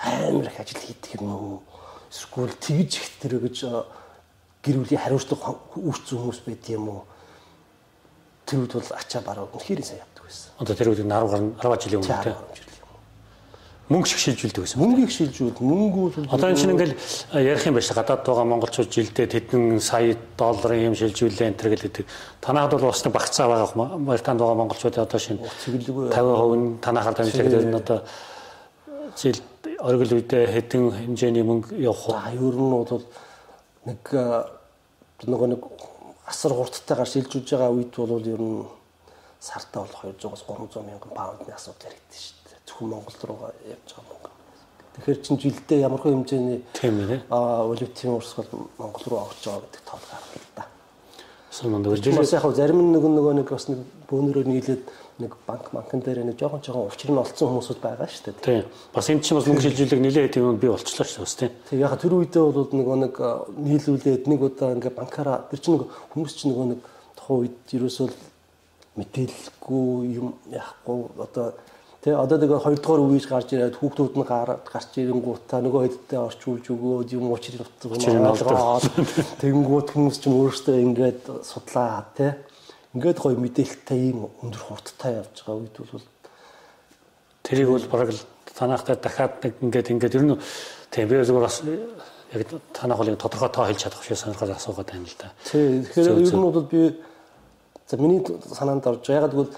амар 0.00 0.48
их 0.48 0.60
ажил 0.60 0.80
хийдэг 0.80 1.20
юм 1.20 1.28
уу? 1.28 1.62
Эсвэл 2.08 2.56
тэгж 2.56 2.92
их 3.04 3.08
тэр 3.20 3.36
гэж 3.40 3.68
гэр 4.64 4.76
бүлийн 4.80 5.00
хариуцлага 5.04 5.60
үүссэн 5.76 6.18
хүмүүс 6.24 6.40
байд 6.44 6.64
юм 6.72 6.88
уу? 6.88 7.02
Тэр 8.48 8.64
үед 8.64 8.72
бол 8.76 8.90
ачаа 8.96 9.20
бараа 9.20 9.48
үнэхээр 9.52 9.84
сайн 9.84 10.00
явдаг 10.00 10.24
байсан. 10.24 10.52
Одоо 10.56 10.74
тэр 10.76 10.88
үед 10.92 11.04
10 11.04 11.08
гаруй 11.08 11.52
10 11.56 11.84
жилийн 11.84 12.00
өмнө 12.00 12.24
тийм. 12.24 12.63
Мөнгө 13.84 14.08
шиг 14.08 14.20
шилжүүлдэг 14.24 14.64
байсан. 14.64 14.80
Мөнгийг 14.80 15.12
шилжүүлд 15.12 15.58
мөнгө 15.60 15.98
бол 16.08 16.32
Одоо 16.32 16.48
энэ 16.48 16.56
чинь 16.56 16.72
ингээл 16.72 16.96
ярих 17.36 17.66
юм 17.68 17.76
байна 17.76 17.84
шүү. 17.84 17.96
Гадаад 18.00 18.24
байгаа 18.24 18.46
монголчууд 18.48 18.88
жилдээ 18.88 19.26
тэдэн 19.28 19.76
сая 19.76 20.16
долларын 20.40 20.88
юм 20.88 20.96
шилжүүлээ 20.96 21.52
энэ 21.52 21.60
төр 21.60 21.76
гэдэг. 21.76 22.08
Танаад 22.40 22.72
бол 22.72 22.88
нэг 22.88 23.12
багцаа 23.12 23.44
байгаа 23.44 24.00
Британд 24.08 24.40
байгаа 24.40 24.56
монголчууд 24.56 24.96
одоо 25.04 25.20
шинэ 25.20 25.44
50% 25.68 26.00
нь 26.56 26.80
танахаар 26.80 27.12
дамждаг 27.12 27.48
дээр 27.52 27.68
нь 27.68 27.76
одоо 27.76 27.98
жил 29.20 29.36
оргил 29.84 30.16
үедээ 30.16 30.44
хэдэн 30.48 30.84
хэмжээний 31.04 31.44
мөнгө 31.44 31.76
явах 31.76 32.08
уу? 32.08 32.16
Ер 32.40 32.56
нь 32.56 32.72
бол 32.72 33.04
нэг 33.84 34.00
нөгөө 35.28 35.48
нэг 35.52 35.62
асар 36.24 36.56
хурдтайгаар 36.56 37.04
шилжүүлж 37.04 37.52
байгаа 37.52 37.68
үед 37.68 37.92
бол 37.92 38.24
ер 38.24 38.40
нь 38.40 38.64
сартаа 39.44 39.84
бол 39.84 40.16
200-аас 40.16 40.40
300 40.48 40.88
мянган 40.88 41.12
паундны 41.12 41.52
асуудал 41.52 41.92
яригдсан 41.92 42.20
шүү 42.32 42.43
зөвхөн 42.66 42.88
Монгол 42.90 43.18
руугаа 43.28 43.52
явж 43.68 43.88
байгаа 43.94 44.10
мөнгө. 44.10 44.30
Тэгэхээр 44.94 45.18
чин 45.22 45.36
жилдээ 45.38 45.84
ямархуу 45.84 46.12
хэмжээний 46.12 46.60
тийм 46.72 46.96
ээ 47.02 47.20
аа 47.30 47.66
валютын 47.68 48.16
урсгал 48.16 48.48
Монгол 48.78 49.04
руу 49.10 49.20
орж 49.28 49.42
байгаа 49.44 49.62
гэдэг 49.64 49.82
тоо 49.84 49.98
гарна 50.00 50.38
л 50.38 50.50
да. 50.56 50.64
Суманд 51.50 51.86
өгч 51.86 52.06
бас 52.14 52.32
яг 52.32 52.46
зарим 52.54 52.92
нэг 52.92 53.02
нөгөө 53.02 53.34
нэг 53.38 53.48
бас 53.50 53.68
нэг 53.70 53.80
бөөнөрөө 54.10 54.44
нийлээд 54.48 54.82
нэг 55.18 55.36
банк 55.46 55.70
банкн 55.70 56.02
дээр 56.02 56.24
нэг 56.26 56.38
жоохон 56.38 56.58
жоохон 56.58 56.90
учир 56.90 57.10
нь 57.14 57.18
олцсон 57.22 57.48
хүмүүсүүд 57.54 57.78
байгаа 57.78 58.10
шүү 58.10 58.34
дээ. 58.34 58.42
Тийм. 58.42 58.64
Бас 58.90 59.06
энэ 59.06 59.22
чинь 59.22 59.38
бас 59.38 59.46
мөнгө 59.46 59.62
шилжүүлэг 59.62 60.00
нилээ 60.02 60.28
тийм 60.34 60.58
би 60.58 60.66
болчлоо 60.66 61.06
шүү 61.06 61.22
дээ. 61.22 61.50
Тийм. 61.70 61.78
Яг 61.78 61.94
тэр 62.02 62.18
үедээ 62.18 62.42
бол 62.42 62.70
нөгөө 62.74 62.96
нэг 63.06 63.14
нийлүүлээд 63.54 64.26
нэг 64.26 64.40
удаа 64.42 64.74
ингээ 64.74 64.98
банкаараа 64.98 65.46
тэр 65.54 65.60
чинь 65.62 65.86
хүмүүс 65.86 66.34
чинь 66.34 66.50
нөгөө 66.50 66.66
нэг 66.74 66.80
тухайн 67.14 67.38
үед 67.46 67.58
ерөөсөө 67.78 68.08
мэдээлэлгүй 68.98 70.18
юм 70.18 70.34
яахгүй 70.50 70.98
одоо 71.22 71.54
Тэ 72.04 72.12
одоо 72.12 72.36
нэг 72.36 72.52
хоёрдугаар 72.60 73.00
үеж 73.00 73.24
гарч 73.32 73.56
ирээд 73.56 73.80
хүүхдүүд 73.80 74.12
нь 74.12 74.28
гарч 74.28 74.92
ирэнгүүтээ 75.00 75.60
нөгөө 75.64 75.82
хэдтэй 75.88 76.20
орчуулж 76.20 76.64
өгөөд 76.68 77.08
юм 77.16 77.32
уучрын 77.32 77.64
утга 77.64 78.76
тэгэнгүүт 79.40 79.88
хүмүүс 79.88 80.16
ч 80.20 80.28
өөрөөсөө 80.28 80.84
ингээд 80.84 81.22
судлаа 81.48 82.04
тэ 82.12 82.36
ингээд 82.92 83.18
гоё 83.24 83.40
мэдээлэлтэй 83.40 83.98
ийм 84.12 84.28
өндөр 84.28 84.62
хурдтай 84.68 85.16
явж 85.16 85.32
байгаа 85.48 85.64
үед 85.64 85.76
бол 85.80 86.04
тэрийг 87.40 87.68
бол 87.72 87.88
бараг 87.88 88.12
л 88.12 88.20
танахтай 88.52 88.96
дахиад 89.00 89.40
нэг 89.40 89.54
ингээд 89.64 89.92
ингээд 89.96 90.16
ер 90.20 90.24
нь 90.28 90.36
тийм 90.92 91.08
би 91.08 91.24
зөвхөн 91.24 91.40
бас 91.48 91.64
яг 91.64 92.52
танах 92.76 93.00
бол 93.00 93.16
тодорхой 93.16 93.48
тоо 93.48 93.64
хэлж 93.64 93.80
чадах 93.80 94.04
шиг 94.04 94.20
сонирхол 94.20 94.52
асуугаад 94.52 94.92
байна 94.92 95.08
л 95.08 95.16
да. 95.16 95.32
Тий 95.48 95.80
тэгэхээр 95.88 96.20
ер 96.20 96.36
нь 96.36 96.44
бол 96.52 96.68
би 96.68 97.00
за 97.88 97.96
миний 97.96 98.20
санаанд 98.52 98.84
орж 98.84 99.08
байгаа. 99.08 99.24
Яг 99.24 99.32
тэгвэл 99.32 99.56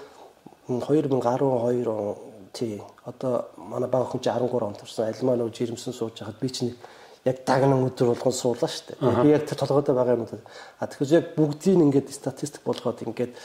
2012 0.67 1.91
он 1.91 2.36
Тий. 2.57 2.81
Одоо 3.05 3.49
манай 3.57 3.89
баг 3.89 4.09
охин 4.09 4.19
чи 4.19 4.29
13 4.29 4.49
онд 4.65 4.81
төрсэн. 4.81 5.13
Альмаа 5.13 5.37
нөө 5.37 5.53
жирэмсэн 5.53 5.93
сууж 5.93 6.17
хахад 6.17 6.41
би 6.41 6.49
чинь 6.49 6.73
яг 7.21 7.45
дагнан 7.45 7.85
өдөр 7.85 8.17
болгон 8.17 8.33
суулаа 8.33 8.65
шүү 8.65 8.97
дээ. 8.97 9.21
Би 9.21 9.29
яг 9.29 9.45
тэр 9.45 9.61
толгойдоо 9.61 9.93
байгаа 9.93 10.17
юм 10.17 10.25
уу. 10.25 10.41
А 10.81 10.87
тэгэхээр 10.89 11.13
яг 11.13 11.25
бүгдийг 11.37 11.77
ингээд 11.85 12.09
статистик 12.09 12.65
болгоод 12.65 13.05
ингээд 13.05 13.37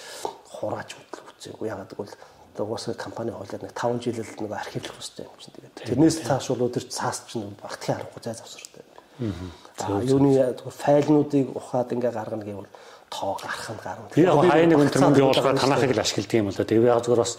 хурааж 0.48 0.96
хөтлөх 0.96 1.28
үзээгүй. 1.36 1.68
Ягаад 1.68 1.92
гэвэл 1.92 2.16
одоо 2.56 2.64
уусаа 2.72 2.94
компани 2.94 3.36
хуулиар 3.36 3.62
нэг 3.68 3.76
5 3.76 4.00
жилэл 4.00 4.32
нэг 4.40 4.52
архивлах 4.52 4.96
хэрэгтэй 4.96 5.24
юм 5.28 5.36
чинь 5.36 5.54
тэгээд. 5.60 5.74
Тэрнээс 5.92 6.16
цааш 6.24 6.46
бол 6.56 6.72
тэр 6.72 6.86
цаас 6.88 7.18
чинь 7.28 7.52
багтхийн 7.60 7.96
аргагүй 8.00 8.22
зай 8.24 8.34
завсартай. 8.36 8.84
Аа. 9.20 10.00
Юуны 10.04 10.56
файлнуудыг 10.56 11.56
ухаад 11.56 11.92
ингээ 11.92 12.12
гаргана 12.12 12.44
гэвэл 12.44 12.70
тоо 13.08 13.36
гарах 13.40 13.68
нь 13.72 13.80
гарна. 13.82 14.08
Яг 14.16 14.36
хай 14.48 14.66
нэг 14.68 14.78
өнтер 14.78 15.00
мөнгө 15.00 15.20
явуулахад 15.20 15.60
танахыг 15.60 15.92
л 15.96 16.00
ашигладаг 16.00 16.32
юм 16.32 16.48
болоо. 16.48 16.64
Тэгээ 16.64 16.84
би 16.84 16.88
яг 16.92 17.04
зөвхөн 17.04 17.24
бас 17.24 17.32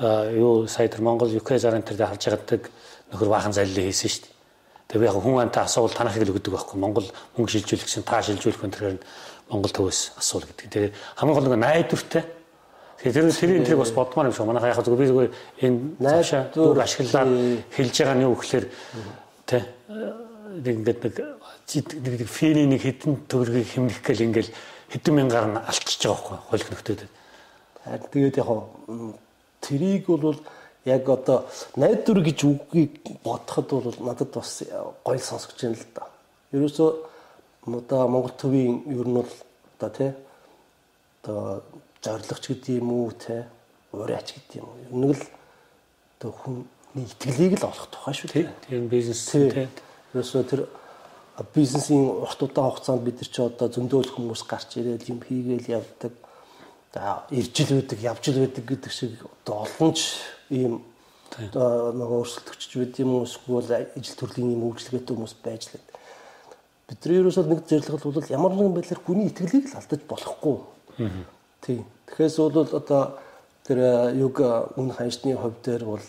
юу 0.00 0.66
сая 0.68 0.88
тэр 0.88 1.02
Монгол 1.02 1.28
UK 1.28 1.58
зарын 1.58 1.82
тэр 1.82 2.00
харж 2.00 2.24
байгадаг 2.28 2.70
нөхөр 3.12 3.28
баахан 3.28 3.52
залилаа 3.52 3.84
хийсэн 3.92 4.08
шүү 4.08 4.22
дээ. 4.24 4.32
Тэгээ 4.88 5.08
яг 5.08 5.16
хүн 5.20 5.40
антай 5.40 5.64
асуувал 5.64 5.92
танахыг 5.92 6.24
л 6.24 6.32
өгдөг 6.32 6.52
байхгүй. 6.52 6.76
Монгол 6.80 7.08
мөнгө 7.36 7.52
шилжүүлэх 7.52 7.84
гэсэн 7.84 8.04
та 8.08 8.24
шилжүүлэх 8.24 8.64
энэ 8.64 8.76
тэрээр 8.76 8.98
Монгол 9.52 9.72
төвөөс 9.72 10.00
асуул 10.16 10.48
гэдэг. 10.48 10.68
Тэгээ 10.72 10.92
хамгийн 11.20 11.36
гол 11.36 11.48
нь 11.52 11.60
найдвартай. 11.60 12.24
Тэгээ 13.00 13.12
тэр 13.12 13.32
тэрийн 13.36 13.64
тэрийг 13.68 13.80
бас 13.84 13.92
бодмаар 13.92 14.28
юм 14.28 14.36
шиг. 14.36 14.48
Манайха 14.48 14.72
яг 14.72 14.80
зүгээр 14.80 15.00
би 15.00 15.08
зүгээр 15.12 15.32
энэ 15.60 15.78
найдвар 16.00 16.80
ашиглаад 16.80 17.30
хэлж 17.72 17.94
байгаа 18.00 18.16
нь 18.16 18.24
юу 18.24 18.36
гэхээр 18.36 18.66
тэ 19.44 19.60
нэг 20.56 20.74
ингээд 20.76 21.00
нэг 21.04 22.14
нэг 22.20 22.28
фэний 22.28 22.66
нэг 22.68 22.80
хэдэн 22.84 23.12
төгрөгийг 23.28 23.68
хэмнэх 23.72 24.00
гээл 24.04 24.24
ингээл 24.28 24.52
хэдэн 24.92 25.14
мянгаар 25.16 25.46
нь 25.52 25.60
алдчихж 25.60 26.00
байгаа 26.04 26.20
байхгүй 26.20 26.38
хууль 26.48 26.68
нөхдөд. 26.68 27.00
Тэгээд 28.12 28.40
яг 28.40 28.48
Тэрийг 29.62 30.10
бол 30.10 30.36
яг 30.84 31.08
одоо 31.08 31.46
найдвар 31.76 32.20
гэж 32.26 32.38
үгийг 32.44 32.98
бодоход 33.22 33.68
бол 33.70 33.96
надад 34.02 34.34
бас 34.34 34.62
гоё 35.06 35.18
сонсогч 35.18 35.62
юм 35.62 35.74
л 35.78 35.86
да. 35.94 36.10
Ерөөсөө 36.52 36.90
одоо 37.78 38.08
Монгол 38.08 38.34
төвийн 38.34 38.82
ер 38.90 39.06
нь 39.06 39.14
бол 39.22 39.32
одоо 39.78 39.90
тий 39.90 40.10
одоо 41.22 41.62
зоригч 42.02 42.44
гэдэг 42.50 42.82
юм 42.82 42.90
уу 42.92 43.12
тий 43.14 43.46
ураач 43.92 44.34
гэдэг 44.34 44.58
юм 44.58 44.66
уу. 44.66 45.06
Нэг 45.06 45.14
л 45.14 45.24
одоо 46.18 46.30
хүний 46.34 47.06
итгэлийг 47.06 47.62
л 47.62 47.70
олох 47.70 47.86
тухай 47.94 48.14
шүү 48.14 48.28
тий. 48.34 48.46
Тэр 48.66 48.90
бизнес 48.90 49.22
тий. 49.30 49.68
Ерөөсөө 50.10 50.42
тэр 50.50 50.66
бизнесийн 51.54 52.26
урт 52.26 52.42
удаан 52.42 52.74
хугацаанд 52.74 53.06
бид 53.06 53.22
нар 53.22 53.30
чи 53.30 53.40
одоо 53.42 53.68
зөндөөл 53.70 54.10
хүмүүс 54.10 54.42
гарч 54.50 54.76
ирээд 54.82 55.08
юм 55.08 55.22
хийгээл 55.22 55.78
явдаг. 55.78 56.12
За 56.92 57.24
ирж 57.30 57.60
ил 57.60 57.80
байдаг, 57.80 57.98
явж 58.00 58.28
ил 58.28 58.40
байдаг 58.44 58.64
гэдэг 58.68 58.92
шиг 58.92 59.16
одоо 59.24 59.64
олонч 59.64 60.20
ийм 60.50 60.82
одоо 61.32 61.92
нөгөө 61.96 62.18
өрсөлдөгч 62.20 62.76
бид 62.76 62.98
юм 63.00 63.24
эсвэл 63.24 63.64
ижил 63.96 64.18
төрлийн 64.20 64.52
юм 64.52 64.68
үйлчлэгээтэй 64.68 65.16
хүмүүс 65.16 65.34
байж 65.40 65.72
л 65.72 65.80
байдаг. 65.80 65.96
Бидний 66.92 67.18
ерөөсөө 67.24 67.48
нэг 67.48 67.64
зэрлэг 67.64 67.96
бол 68.04 68.28
ямар 68.28 68.52
нэгэн 68.52 68.76
байдлаар 68.76 69.00
хүний 69.00 69.26
итгэлийг 69.32 69.72
л 69.72 69.78
алдаж 69.80 70.00
болохгүй. 70.04 70.56
Тийм. 71.64 71.84
Тэгэхээр 72.12 72.52
бол 72.52 72.76
одоо 72.76 73.02
тэр 73.64 73.78
юг 74.12 74.36
үн 74.76 74.90
ханшны 74.92 75.32
хувь 75.32 75.56
дээр 75.64 75.84
бол 75.88 76.04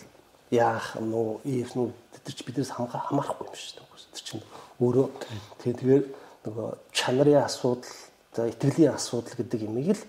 яах 0.51 0.99
нуу 0.99 1.39
ийх 1.47 1.71
нүү 1.79 1.95
тэр 2.27 2.35
чи 2.35 2.43
биднээс 2.43 2.75
хамаарахгүй 2.75 3.47
юм 3.47 3.55
шүү 3.55 3.79
дээ. 3.79 4.11
Тэр 4.11 4.23
чинь 4.27 4.43
өөрөө 4.83 5.07
тийм 5.63 5.73
тэгэхээр 5.79 6.03
нөгөө 6.43 6.67
чанарын 6.91 7.47
асуудал, 7.47 7.95
итгэлийн 8.35 8.91
асуудал 8.91 9.39
гэдэг 9.39 9.61
имийг 9.63 9.95
л 9.95 10.03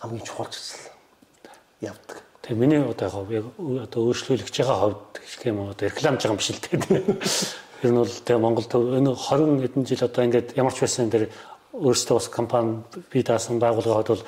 хамгийн 0.00 0.24
чухал 0.24 0.50
гэсэн 0.50 0.80
явдаг. 1.80 2.22
Тэгээ 2.42 2.60
миний 2.60 2.80
одоо 2.82 3.26
яг 3.30 3.44
одоо 3.58 4.00
өөрчлөлөгч 4.06 4.56
байгаа 4.60 4.78
хувьд 4.80 5.18
гэх 5.18 5.46
юм 5.46 5.58
уу 5.60 5.70
одоо 5.74 5.88
рекламж 5.88 6.20
байгаа 6.22 6.34
юм 6.34 6.40
биш 6.40 6.50
л 6.54 6.62
дээ. 6.62 7.02
Ер 7.82 7.90
нь 7.92 8.00
бол 8.00 8.08
тэгээ 8.08 8.40
Монголд 8.40 8.72
энэ 8.72 9.12
20 9.12 9.62
хэдэн 9.66 9.84
жил 9.84 10.06
одоо 10.06 10.22
ингээд 10.24 10.48
ямар 10.56 10.72
ч 10.72 10.78
байсан 10.80 11.10
тэр 11.10 11.28
өөрсдөө 11.74 12.16
бас 12.16 12.28
компани 12.28 12.80
бий 13.12 13.22
даасан 13.22 13.60
байгууллагад 13.60 14.08
бол 14.08 14.24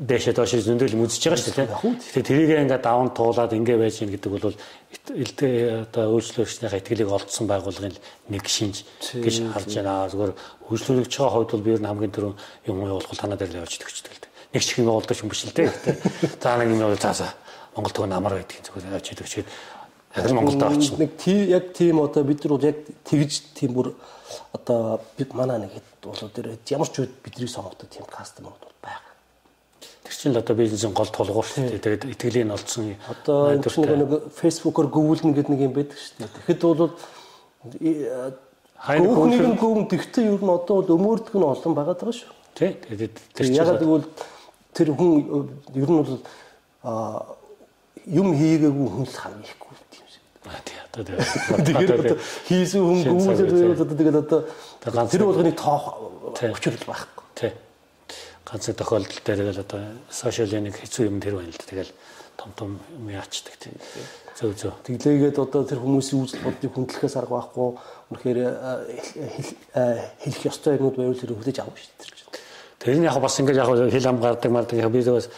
дээшээ 0.00 0.34
доош 0.34 0.56
зөндөл 0.56 0.96
үзэж 1.04 1.22
байгаа 1.28 1.40
шүү 1.40 1.54
дээ. 1.54 1.68
Тэгэхээр 1.68 2.26
тэрийг 2.26 2.50
ингээд 2.64 2.82
даван 2.82 3.10
туулаад 3.12 3.52
ингэ 3.52 3.76
байж 3.76 4.00
гин 4.00 4.10
гэдэг 4.14 4.30
бол 4.32 4.54
одоо 4.56 6.04
үйлчлүүлэгчнийхээ 6.16 6.80
итгэлийг 6.80 7.10
олдсон 7.10 7.46
байгууллагын 7.46 7.96
нэг 8.32 8.44
шинж 8.48 8.88
гэж 9.12 9.36
харж 9.52 9.70
байна. 9.76 10.08
Зүгээр 10.08 10.32
үйлчлүүлэгч 10.70 11.12
байгаа 11.14 11.34
хувьд 11.34 11.50
бол 11.54 11.66
би 11.66 11.70
ер 11.76 11.82
нь 11.82 11.90
хамгийн 11.90 12.14
түрүү 12.14 12.32
юм 12.70 12.76
явуулах 12.88 13.18
танаа 13.18 13.38
дээр 13.38 13.52
л 13.54 13.60
явж 13.62 13.74
төгчдөг 13.76 14.12
л 14.14 14.20
дээ. 14.24 14.29
Нэг 14.52 14.62
юм 14.78 14.86
явуулдаг 14.90 15.18
юм 15.22 15.30
биш 15.30 15.44
л 15.46 15.54
дээ. 15.54 15.70
За 16.42 16.56
нэг 16.58 16.74
юм 16.74 16.96
заасаа 16.98 17.34
Монгол 17.76 17.94
төгөө 17.94 18.10
намар 18.10 18.34
байдаг 18.34 18.58
зүгээр 18.66 18.98
төгчөөд 18.98 19.48
яг 20.16 20.26
л 20.26 20.34
Монголд 20.34 20.62
очив. 20.62 20.98
Нэг 20.98 21.14
яг 21.48 21.64
тийм 21.74 22.02
одоо 22.02 22.24
бид 22.24 22.42
нар 22.44 22.58
яг 22.66 22.82
тэгж 23.06 23.54
тийм 23.54 23.74
бүр 23.78 23.94
одоо 24.52 25.00
бид 25.16 25.34
манаа 25.34 25.62
нэг 25.62 25.78
бол 26.02 26.18
тэр 26.34 26.58
ямар 26.66 26.88
ч 26.90 27.06
үед 27.06 27.14
бидний 27.22 27.46
сонгодог 27.46 27.86
тийм 27.86 28.02
кастомерууд 28.10 28.58
бол 28.58 28.78
байна 28.82 29.10
Тэр 30.02 30.14
чинь 30.18 30.34
л 30.34 30.42
одоо 30.42 30.56
бизнесийн 30.58 30.92
гол 30.92 31.06
тулгуур 31.06 31.46
шүү 31.46 31.70
дээ. 31.70 31.78
Тэгээд 31.86 32.04
итгэлийн 32.10 32.50
олдсон. 32.50 32.98
Одоо 33.06 33.54
энэ 33.54 33.70
чинь 33.70 33.86
нэг 33.86 34.34
Facebook-оор 34.34 34.88
гүйлнэ 34.90 35.30
гэдэг 35.38 35.50
нэг 35.54 35.60
юм 35.70 35.74
байдаг 35.78 35.94
шүү 35.94 36.14
дээ. 36.18 36.34
Тэгэхэд 36.34 36.62
бол 36.66 36.90
хайр 38.74 39.06
гүйлнэ 39.06 39.54
гүн 39.54 39.86
тэгтээ 39.86 40.34
ер 40.34 40.42
нь 40.42 40.50
одоо 40.50 40.82
бол 40.82 40.94
өмөрдөг 40.98 41.34
нь 41.38 41.46
олон 41.46 41.72
байгаа 41.78 41.94
даа 41.94 42.10
шүү. 42.10 42.34
Тий. 42.58 42.74
Тэгээд 42.74 43.14
тэр 43.38 43.44
чинь 43.46 43.60
ягаад 43.62 43.78
гэвэл 43.78 44.10
тэр 44.74 44.88
хүн 44.94 45.12
ер 45.74 45.88
нь 45.88 45.98
бол 46.00 46.18
юм 48.06 48.28
хийгээгүй 48.34 48.88
хүн 48.90 49.06
л 49.06 49.16
хамгийн 49.22 49.50
ихгүй 49.50 49.74
юм 49.76 50.08
шиг. 50.10 50.24
А 50.46 50.60
тий. 50.64 50.78
Одоо 50.90 51.04
тэгээд 51.66 52.18
хийсэн 52.48 52.80
хүн 52.82 52.98
гүйлээд 53.06 53.80
одоо 53.80 53.96
тэгээд 53.96 54.20
одоо 54.22 54.40
тэр 55.08 55.22
болгоны 55.24 55.52
тоо 55.54 56.30
өчрөл 56.34 56.86
байхгүй. 56.86 57.24
Тий 57.34 57.52
ганцхан 58.50 58.74
тохиолдол 58.74 59.22
дээр 59.24 59.54
л 59.54 59.62
одоо 59.62 59.80
сошиал 60.10 60.50
нэг 60.58 60.74
хэцүү 60.74 61.06
юм 61.06 61.22
тэр 61.22 61.38
байна 61.38 61.54
л. 61.54 61.62
Тэгэл 61.62 61.92
том 62.34 62.50
том 62.58 62.70
юм 62.98 63.06
яачдаг 63.14 63.54
тийм. 63.62 63.78
Зөв 64.34 64.58
зөв. 64.58 64.74
Тэглээгээд 64.82 65.38
одоо 65.38 65.62
тэр 65.62 65.78
хүмүүсийн 65.78 66.26
үзэл 66.26 66.42
бодлыг 66.42 66.72
хүндлэхээс 66.74 67.14
арга 67.14 67.38
байхгүй. 67.38 67.78
Үнэхээр 68.10 68.38
хэлэх 70.18 70.42
ёстой 70.50 70.82
юмуд 70.82 70.98
байвал 70.98 71.14
тэр 71.14 71.30
хүлээж 71.38 71.58
авах 71.62 71.78
шүү 71.78 71.94
дээ. 71.94 72.10
Тэр 72.80 72.96
нь 72.96 73.04
яг 73.04 73.20
бас 73.20 73.36
ингэж 73.36 73.56
яг 73.60 73.68
хэл 73.68 74.08
ам 74.08 74.20
гардаг 74.20 74.50
мардаг 74.50 74.88
би 74.88 75.04
бас 75.04 75.28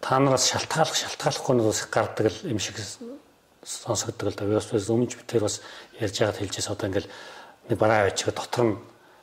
та 0.00 0.20
нараас 0.20 0.46
шалтгааллах 0.52 0.96
шалтгааллахгүй 0.96 1.54
нь 1.56 1.64
бас 1.64 1.80
гардаг 1.88 2.26
л 2.28 2.38
юм 2.44 2.60
шиг 2.60 2.76
сонсогддог 3.64 4.28
л 4.28 4.36
да. 4.36 4.44
Би 4.44 4.54
бас 4.60 4.68
өмнө 4.68 5.08
ч 5.08 5.16
тэр 5.24 5.48
бас 5.48 5.64
ярьж 5.96 6.20
байгаад 6.20 6.38
хэлжээс 6.38 6.68
одоо 6.68 6.92
ингээл 6.92 7.08
нэг 7.72 7.78
бараа 7.80 8.12
авчиад 8.12 8.36
дотор 8.36 8.64
нь 8.68 8.76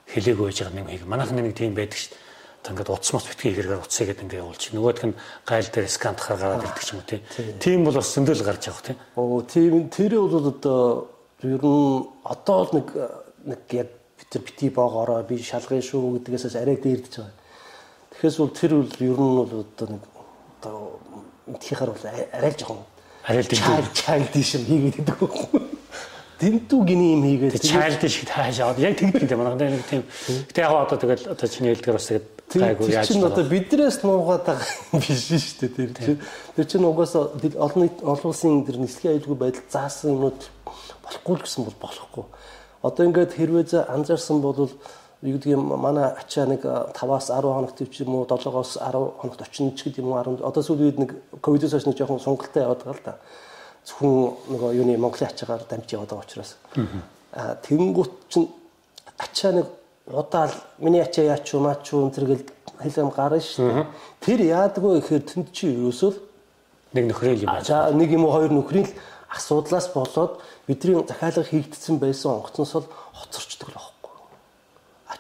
хэлээг 0.10 0.42
үйж 0.42 0.58
байгаа 0.66 0.90
нэг 0.90 1.06
манайх 1.06 1.30
нэг 1.30 1.54
тийм 1.54 1.78
байдаг 1.78 2.02
шүү 2.02 2.18
дээ 2.18 2.26
ингээд 2.72 2.90
утас 2.92 3.14
мос 3.14 3.26
битгий 3.28 3.54
хэрэгээр 3.56 3.80
утсаа 3.80 4.06
гэдэг 4.08 4.24
ингээд 4.28 4.44
явуулчих. 4.44 4.74
Нөгөөх 4.76 5.04
нь 5.08 5.16
гайл 5.48 5.70
дээр 5.72 5.88
скантахаар 5.88 6.40
гараад 6.40 6.66
ирдэг 6.68 6.84
ч 6.84 6.90
юм 6.92 7.00
уу 7.00 7.08
тийм. 7.08 7.22
Тийм 7.64 7.80
бол 7.86 7.96
бас 7.96 8.12
зөндөл 8.12 8.44
гарч 8.44 8.64
явах 8.68 8.84
тийм. 8.84 8.98
Оо 9.16 9.42
тийм 9.48 9.88
тэр 9.88 10.20
бол 10.20 10.52
одоо 10.52 11.08
ер 11.44 11.62
нь 11.64 12.02
одоо 12.28 12.60
л 12.68 12.72
нэг 12.76 12.88
нэг 13.48 13.62
яг 13.72 13.90
бид 14.20 14.30
нар 14.36 14.44
бити 14.44 14.68
боогоороо 14.68 15.24
би 15.24 15.40
шалгая 15.40 15.80
шүү 15.80 16.20
гэдгээс 16.20 16.60
арай 16.60 16.76
дээрдэж 16.76 17.14
байгаа. 17.16 17.47
Тэгэхээр 18.18 18.42
бол 18.42 18.54
тэр 18.58 18.72
бол 18.82 18.94
ер 18.98 19.20
нь 19.22 19.36
бол 19.38 19.52
одоо 19.62 19.88
нэг 19.94 20.04
одоо 20.58 21.00
энтхийхэр 21.46 21.90
бол 21.94 22.06
арай 22.34 22.50
л 22.50 22.58
жоохон 22.58 22.82
арай 23.24 23.44
л 23.46 23.52
чайл 23.54 23.88
чайл 23.94 24.26
дишм 24.34 24.66
хийгээд 24.66 25.06
байдаг 25.06 25.78
тэнтүү 26.42 26.82
гиний 26.86 27.14
юм 27.14 27.24
хийгээд 27.26 27.62
чайлд 27.62 28.02
шиг 28.10 28.30
таашаад 28.30 28.78
яг 28.82 28.98
тэгдэг 28.98 29.30
юм 29.34 29.42
байна. 29.42 29.58
Нэг 29.58 29.86
тийм. 29.90 30.06
Гэтэ 30.50 30.62
яг 30.62 30.74
одоо 30.86 30.98
тэгэл 30.98 31.34
одоо 31.34 31.48
чиний 31.50 31.74
хэлдгээр 31.74 31.98
бас 31.98 32.10
тэгээд 32.10 32.26
гайгүй 32.58 32.90
яаж 32.94 33.08
чинь 33.10 33.26
одоо 33.26 33.46
биднээс 33.46 33.98
нуугаад 34.06 34.44
байгаа 34.46 35.02
биш 35.02 35.30
шүү 35.34 35.66
дээ 35.66 35.74
тэр 35.78 35.92
чинь. 35.98 36.22
Тэр 36.54 36.66
чинь 36.70 36.86
угаасаа 36.86 37.34
олон 37.38 37.90
олон 38.06 38.30
улсын 38.30 38.66
тэр 38.70 38.78
нислэгийн 38.78 39.18
аюулгүй 39.18 39.38
байдал 39.38 39.66
заасан 39.70 40.14
юмуд 40.14 40.38
болохгүй 41.02 41.36
л 41.38 41.42
гэсэн 41.42 41.66
бол 41.66 41.78
болохгүй. 41.82 42.26
Одоо 42.86 43.04
ингээд 43.10 43.34
хэрвээ 43.34 43.66
за 43.66 43.80
анзаарсан 43.90 44.38
бол 44.42 44.70
юу 45.22 45.38
гэдэг 45.38 45.52
юм 45.54 45.74
манай 45.82 46.14
ачаа 46.14 46.46
нэг 46.46 46.62
5-аас 46.62 47.34
10 47.34 47.42
хоногт 47.42 47.80
ч 47.90 48.06
юм 48.06 48.16
уу 48.16 48.26
7-оос 48.30 48.78
10 48.78 49.18
хоногт 49.18 49.42
очно 49.42 49.72
ч 49.74 49.90
гэдэг 49.90 50.06
юм 50.06 50.14
уу 50.14 50.22
10 50.22 50.46
одоо 50.46 50.62
сүүл 50.62 50.86
үед 50.86 50.98
нэг 51.02 51.12
ковидос 51.42 51.74
хойш 51.74 51.86
нэг 51.90 51.98
жоохон 51.98 52.22
сонголттой 52.22 52.62
яваад 52.62 52.86
байгаа 52.86 52.94
л 52.94 53.06
да 53.06 53.14
зөвхөн 53.88 54.14
нөгөө 54.52 54.70
юуны 54.78 54.98
Монголын 55.00 55.32
ачаагаар 55.32 55.64
дамж 55.64 55.88
яваад 55.96 56.12
байгаа 56.12 56.28
учраас. 56.28 56.52
Аа 57.34 57.56
тэгэнгუთ 57.64 58.12
чинь 58.30 58.52
ачаа 59.18 59.52
нэг 59.58 59.68
удаал 60.06 60.54
миний 60.78 61.02
ачаа 61.02 61.26
яач 61.34 61.54
юу 61.54 61.62
маач 61.64 61.88
юу 61.92 62.12
зэрэгэл 62.12 62.44
хэлэм 62.84 63.10
гарна 63.16 63.40
шүү 63.40 63.64
дээ. 63.64 63.86
Тэр 64.22 64.40
яадгүй 64.44 65.00
ихээр 65.00 65.24
тэнд 65.24 65.48
чи 65.56 65.72
ерөөсөө 65.72 66.12
нэг 66.94 67.06
нөхрөл 67.10 67.44
юм 67.48 67.52
байна. 67.52 67.64
За 67.64 67.92
нэг 67.96 68.12
юм 68.12 68.28
уу 68.28 68.36
хоёр 68.36 68.52
нөхрийн 68.52 68.88
л 68.92 68.94
асуудлаас 69.32 69.88
болоод 69.96 70.44
бидний 70.68 71.00
захиалга 71.08 71.44
хийгдсэн 71.44 72.00
байсан 72.00 72.44
онгоцноос 72.44 72.74
л 72.84 72.92
хоцорчдөг 73.16 73.72
л. 73.72 73.87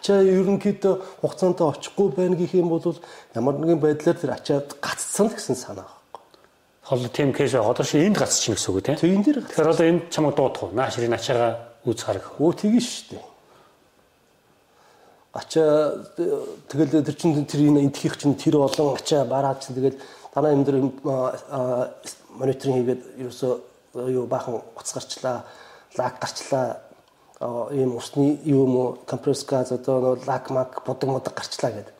Ачаа 0.07 0.23
ерөнхийдөө 0.23 1.19
хугацаантай 1.19 1.67
очихгүй 1.67 2.07
байх 2.15 2.39
гэх 2.39 2.55
юм 2.55 2.71
бол 2.71 2.95
ямар 3.35 3.59
нэгэн 3.59 3.75
байдлаар 3.83 4.15
тэр 4.15 4.31
ачаад 4.39 4.79
гацсан 4.79 5.27
гэсэн 5.35 5.59
санаа 5.59 5.91
Хол 6.87 7.03
тийм 7.11 7.33
кейс 7.35 7.51
одоо 7.51 7.83
чи 7.83 7.99
энд 7.99 8.15
гацч 8.15 8.39
чинь 8.39 8.55
гэсэн 8.55 8.71
үг 8.71 8.87
тийм. 8.87 8.95
Тийм 8.95 9.19
дээр. 9.19 9.43
Тэгэхээр 9.43 9.67
одоо 9.67 9.83
энд 9.91 10.07
чамаг 10.07 10.39
дуудах 10.39 10.63
уу? 10.63 10.71
Наашрын 10.71 11.11
ачаага 11.11 11.75
үүс 11.83 11.99
харах. 11.99 12.39
Өө 12.39 12.55
тэгэн 12.55 12.79
шүү 12.79 13.19
дээ. 13.19 13.25
Ачаа 15.35 16.07
тэгэл 16.71 17.03
тэр 17.03 17.15
чин 17.19 17.43
тэр 17.43 17.67
энэ 17.67 17.83
энтхийх 17.91 18.15
чин 18.15 18.39
тэр 18.39 18.63
олон 18.63 18.95
ачаа 18.95 19.27
бараад 19.27 19.59
чин 19.59 19.75
тэгэл 19.75 19.99
танаа 20.31 20.55
юм 20.55 20.63
дээр 20.63 20.79
мониторинг 22.39 22.79
хийгээд 22.79 23.03
ерөөсөө 23.19 24.07
юу 24.07 24.23
баахан 24.31 24.63
уц 24.71 24.87
гарчлаа, 24.95 25.43
лаг 25.99 26.15
гарчлаа, 26.23 26.86
ийм 27.39 27.95
усны 27.97 28.39
юм 28.45 28.75
уу 28.75 28.97
компресс 29.05 29.45
газ 29.45 29.71
одоо 29.71 30.17
лаг 30.25 30.49
маг 30.49 30.81
будаг 30.85 31.09
мудаг 31.09 31.33
гарчлаа 31.33 31.71
гэдэг 31.71 31.97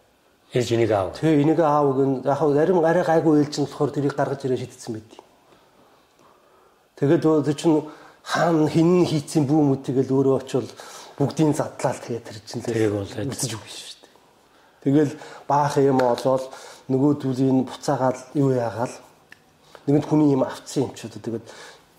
Ээж 0.54 0.71
энийг 0.71 0.91
аав. 0.91 1.19
Тэг 1.19 1.43
энийг 1.43 1.60
аав 1.60 1.91
гэн 1.97 2.21
яг 2.23 2.38
хав 2.39 2.54
зарим 2.54 2.80
арай 2.80 3.04
гайгүй 3.04 3.43
ээлж 3.43 3.60
нь 3.60 3.67
болохоор 3.67 3.91
тэрийг 3.91 4.15
гаргаж 4.15 4.45
ирээ 4.47 4.63
шийдсэн 4.63 4.93
байд. 4.95 5.12
Тэгээд 6.95 7.23
тэр 7.43 7.56
чинь 7.56 7.84
хаан 8.23 8.67
хин 8.71 9.04
хийцэн 9.04 9.43
бүү 9.43 9.62
мэт 9.76 9.84
тэгэл 9.91 10.15
өөрөө 10.15 10.36
очивол 10.39 10.71
бүгдийн 11.19 11.52
задлал 11.52 12.00
тэгээд 12.00 12.23
тэр 12.23 12.38
чинь 12.47 12.63
тэрийг 12.63 12.91
бол 12.95 13.04
үзэж 13.04 13.52
үгүй 13.60 13.71
шүү 13.76 13.95
дээ. 14.00 14.15
Тэгэл 14.88 15.13
баах 15.52 15.76
юм 15.84 16.00
олоод 16.00 16.43
нөгөө 16.88 17.13
түлийн 17.19 17.67
буцаагаал 17.67 18.19
юу 18.39 18.56
яагаал 18.56 18.95
нэгэнт 19.84 20.08
хүний 20.08 20.32
юм 20.32 20.47
авцсан 20.47 20.88
юм 20.88 20.95
ч 20.95 21.12
үү 21.12 21.19
тэгээд 21.28 21.45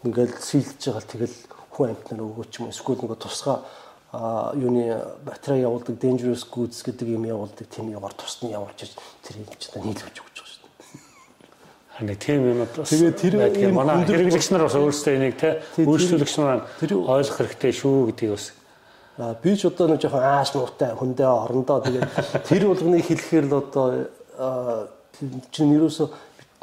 ингээл 0.09 0.35
сэлж 0.40 0.81
байгаа 0.88 1.05
л 1.05 1.12
тэгэл 1.12 1.37
хүн 1.78 1.94
амтнаар 1.94 2.26
өгөөч 2.26 2.52
юм 2.58 2.74
эсвэл 2.74 2.98
нөгөө 2.98 3.22
тусгаа 3.22 3.62
а 4.10 4.52
юуны 4.56 4.98
батарей 5.24 5.62
явуулдаг 5.62 6.00
dangerous 6.00 6.42
goods 6.48 6.82
гэдэг 6.82 7.08
юм 7.12 7.24
явуулдаг 7.28 7.68
тийм 7.68 7.92
яваар 7.92 8.14
тусны 8.16 8.50
явуулж 8.50 8.96
тэрийг 9.22 9.52
ч 9.60 9.68
одоо 9.68 9.84
нийлүүлж 9.84 10.16
өгч 10.16 10.36
байгаа 10.40 10.48
шүү 10.48 10.64
дээ. 10.64 10.98
Харин 11.92 12.16
тийм 12.16 12.40
юм 12.48 12.58
бас 12.64 12.88
тэгээ 12.88 13.12
тэр 13.14 13.34
ийм 13.52 13.74
манай 13.76 14.08
хэрэглэгч 14.08 14.48
нар 14.48 14.64
бас 14.64 14.76
өөрсдөө 14.80 15.12
энийг 15.12 15.36
те 15.36 15.60
үйлчлүүлэгч 15.76 16.34
нар 16.40 16.64
ойлгох 16.80 17.36
хэрэгтэй 17.36 17.72
шүү 17.76 18.08
гэдгийг 18.08 18.32
бас 18.32 18.46
би 19.44 19.52
ч 19.52 19.68
одоо 19.68 19.92
нэг 19.92 20.00
жоохон 20.00 20.24
ааш 20.24 20.56
муутай 20.56 20.90
хүндээ 20.96 21.28
орондоо 21.28 21.78
тэгээд 21.84 22.08
тэр 22.48 22.62
болгоныг 22.64 23.04
хэлэхээр 23.04 23.44
л 23.44 23.60
одоо 23.60 23.86
чинь 25.52 25.76
юусоо 25.76 26.08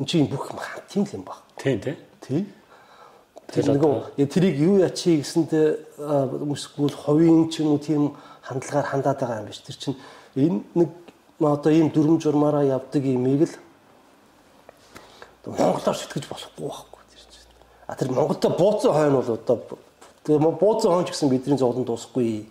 чинь 0.01 0.25
бүх 0.25 0.49
тийм 0.89 1.05
юм 1.13 1.21
баг. 1.21 1.45
Тийм 1.61 1.79
тийм. 1.79 1.95
Тийм. 2.25 2.49
Тэр 3.51 3.77
нөгөө 3.77 4.25
тэрийг 4.25 4.55
юу 4.57 4.81
ячи 4.81 5.21
гэсэнтэй 5.21 5.77
хүмүүсгүүл 5.99 6.95
ховын 6.97 7.49
ч 7.53 7.61
юм 7.61 7.77
уу 7.77 7.79
тийм 7.79 8.03
хандлагаар 8.41 8.87
хандаад 8.89 9.19
байгаа 9.21 9.41
юм 9.41 9.49
биш. 9.49 9.61
Тэр 9.61 9.77
чинь 9.77 9.97
энэ 10.35 10.61
нэг 10.73 10.89
одоо 11.39 11.71
ийм 11.71 11.89
дүрм 11.93 12.17
журмаараа 12.19 12.65
явдаг 12.65 13.03
имийг 13.05 13.49
л 13.49 13.55
Монголоор 15.45 15.93
сэтгэж 15.93 16.25
болохгүй 16.25 16.65
байхгүй 16.65 17.03
тэр 17.13 17.21
чинь. 17.29 17.53
А 17.85 17.95
тэр 17.95 18.09
Монголда 18.11 18.49
бууцсан 18.49 18.93
хойно 18.93 19.21
бол 19.21 19.37
одоо 19.37 19.57
тэгээ 20.25 20.57
бууцсан 20.57 20.91
хойно 20.91 21.05
ч 21.05 21.13
гэсэн 21.13 21.29
бидний 21.29 21.57
зовлон 21.57 21.85
дуусахгүй. 21.85 22.49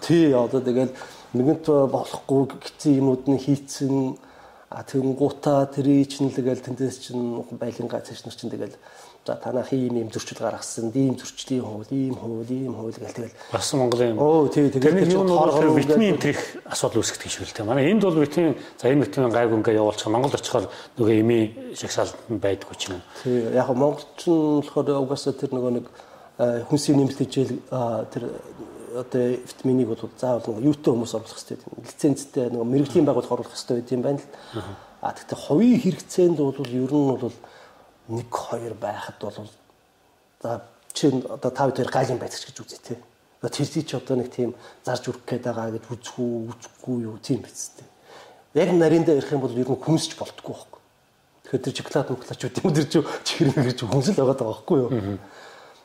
Тий 0.00 0.32
одоо 0.32 0.60
тэгэл 0.64 0.96
нэгэнт 1.36 1.66
болохгүй 1.92 2.56
гिचсэн 2.56 2.96
юмуд 3.00 3.28
нь 3.28 3.36
хийцэн 3.36 4.16
а 4.72 4.80
тэгэнгуутаа 4.84 5.68
тэрий 5.68 6.04
чинь 6.08 6.32
л 6.32 6.36
тэгэл 6.36 6.64
тэндээс 6.64 6.96
чинь 7.04 7.44
байлингаа 7.60 8.00
цааш 8.00 8.24
нар 8.24 8.36
чинь 8.36 8.48
тэгэл 8.48 8.76
За 9.24 9.36
танаа 9.36 9.62
ийм 9.70 9.96
ийм 9.96 10.10
зөрчил 10.10 10.42
гаргасан, 10.42 10.90
ийм 10.94 11.14
зөрчлийн 11.14 11.62
хууль, 11.62 11.86
ийм 11.90 12.14
хууль, 12.18 12.50
ийм 12.50 12.74
хууль 12.74 12.90
гэл 12.90 13.14
тэгэл 13.14 13.36
бас 13.52 13.72
Монголын 13.72 14.18
Оо 14.18 14.48
тий 14.48 14.66
тэгээд 14.66 15.14
юм 15.14 15.30
бол 15.30 15.78
витамин 15.78 16.18
тэрх 16.18 16.58
асуудал 16.66 17.06
үүсгэж 17.06 17.30
шүү 17.30 17.46
дээ. 17.54 17.62
Манай 17.62 17.86
энд 17.94 18.02
бол 18.02 18.18
витамин 18.18 18.58
за 18.82 18.90
энэ 18.90 19.06
витамин 19.06 19.30
гайг 19.30 19.54
ингээ 19.54 19.78
явуулчих 19.78 20.10
Монгол 20.10 20.34
очихоор 20.34 20.66
нөгөө 20.98 21.14
эми 21.22 21.54
шагсаалтанд 21.78 22.42
байдгүй 22.42 22.74
ч 22.74 22.90
юм. 22.90 22.98
Тий 23.22 23.46
яг 23.54 23.70
монголчин 23.70 24.58
болохоор 24.58 25.06
угаасаа 25.06 25.38
тэр 25.38 25.54
нөгөө 25.54 25.70
нэг 25.70 25.86
хүнсийн 26.66 26.98
нэмэлт 26.98 27.22
хичээл 27.22 27.62
тэр 28.10 28.24
одоо 28.98 29.38
витаминийг 29.38 29.86
бол 29.86 30.02
заавал 30.18 30.50
нөгөө 30.50 30.66
юутай 30.66 30.90
хүмүүс 30.90 31.14
оруулах 31.14 31.38
хэрэгтэй. 31.38 31.58
Лицензтэй 31.78 32.50
нөгөө 32.50 32.66
мэрэгжлийн 32.66 33.06
байгууллага 33.06 33.34
оруулах 33.38 33.54
хэрэгтэй 33.54 33.76
байт 33.78 33.94
юм 33.94 34.02
байна 34.02 34.18
л. 34.18 34.26
А 34.98 35.14
тэгтээ 35.14 35.38
хувийн 35.38 35.78
хэрэгцээнд 35.78 36.38
бол 36.42 36.58
ер 36.58 36.90
нь 36.90 37.10
бол 37.22 37.36
1 38.08 38.24
2 38.30 38.74
байхад 38.74 39.16
бол 39.20 39.48
за 40.42 40.62
чи 40.92 41.06
одоо 41.08 41.50
та 41.50 41.70
хоёр 41.70 41.90
гайлын 41.90 42.18
байцч 42.18 42.46
гэж 42.46 42.60
үзье 42.60 42.78
те. 42.78 42.96
Тэр 43.42 43.84
чи 43.84 43.96
одоо 43.96 44.16
нэг 44.16 44.30
тийм 44.30 44.54
зарж 44.84 45.08
үрэх 45.08 45.26
гээд 45.26 45.44
байгаа 45.46 45.70
гэж 45.74 45.84
үзэх 45.90 46.18
үү 46.18 46.50
үзэхгүй 46.52 46.96
юу 47.06 47.18
тийм 47.18 47.42
биз 47.42 47.74
дээ. 47.78 47.88
Яг 48.54 48.70
нарийн 48.74 49.04
дээр 49.04 49.18
ярих 49.18 49.32
юм 49.32 49.40
бол 49.40 49.56
ер 49.56 49.66
нь 49.66 49.82
хүмсч 49.82 50.14
болтгүй 50.14 50.54
байхгүй. 50.54 50.80
Тэгэхээр 51.42 51.64
тэр 51.64 51.74
чоколад 51.74 52.10
моклач 52.10 52.40
үү 52.44 52.50
тэр 52.54 52.86
чи 52.86 53.00
чихэр 53.02 53.50
мэгэрч 53.56 53.80
хүмсэл 53.82 54.14
байгаа 54.14 54.36
даа 54.38 54.48
байхгүй 54.52 54.78
юу. 54.78 54.90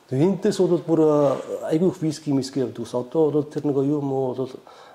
Тэгээ 0.08 0.26
энэс 0.38 0.58
бол 0.60 0.84
бүр 0.86 1.00
айгүй 1.66 1.90
виски 1.98 2.30
миски 2.30 2.60
явдаг 2.62 2.84
ус. 2.84 2.94
Одоо 2.94 3.30
бол 3.30 3.48
тэр 3.48 3.66
нэг 3.66 3.76
юм 3.82 4.12
уу 4.12 4.34
бол 4.34 4.52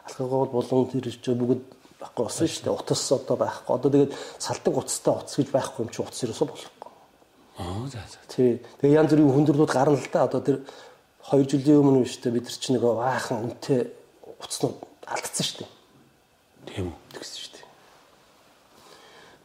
алкогол 0.08 0.64
болон 0.64 0.88
тэр 0.88 1.10
чи 1.10 1.32
бүгд 1.36 1.64
байхгүй 2.00 2.24
болсон 2.24 2.48
шүү 2.48 2.64
дээ. 2.64 2.78
Утас 2.80 3.12
одоо 3.12 3.38
байхгүй. 3.38 3.74
Одоо 3.76 3.90
тэгээд 3.92 4.14
салдаг 4.40 4.74
уцтай 4.78 5.14
утас 5.14 5.36
гэж 5.36 5.50
байхгүй 5.52 5.82
юм 5.84 5.92
чи 5.92 6.00
утас 6.02 6.24
ерөөсөө 6.24 6.48
болохгүй. 6.48 6.83
Аа 7.58 7.88
за 7.88 8.02
за. 8.10 8.20
Тий. 8.28 8.62
Тэгээ 8.82 8.98
янз 8.98 9.12
бүрийн 9.14 9.34
хүндрэлүүд 9.34 9.72
гарна 9.72 9.98
л 9.98 10.10
да. 10.12 10.26
Одоо 10.26 10.42
тэр 10.42 10.58
2 11.30 11.46
жилийн 11.46 11.80
өмнө 11.82 12.04
биш 12.04 12.18
үү 12.18 12.34
бид 12.34 12.50
нар 12.50 12.58
чинь 12.58 12.76
нэг 12.78 12.84
баахан 12.84 13.46
үнэтэй 13.46 13.94
уцнууд 14.42 14.78
алдсан 15.06 15.46
шүү 15.46 15.58
дээ. 15.62 15.72
Тийм 16.68 16.86
үү. 16.90 16.98
Тэгсэн 17.14 17.38
шүү 17.38 17.52
дээ. 17.54 17.68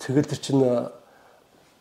Тэгэл 0.00 0.30
тэр 0.32 0.40
чинь 0.40 0.62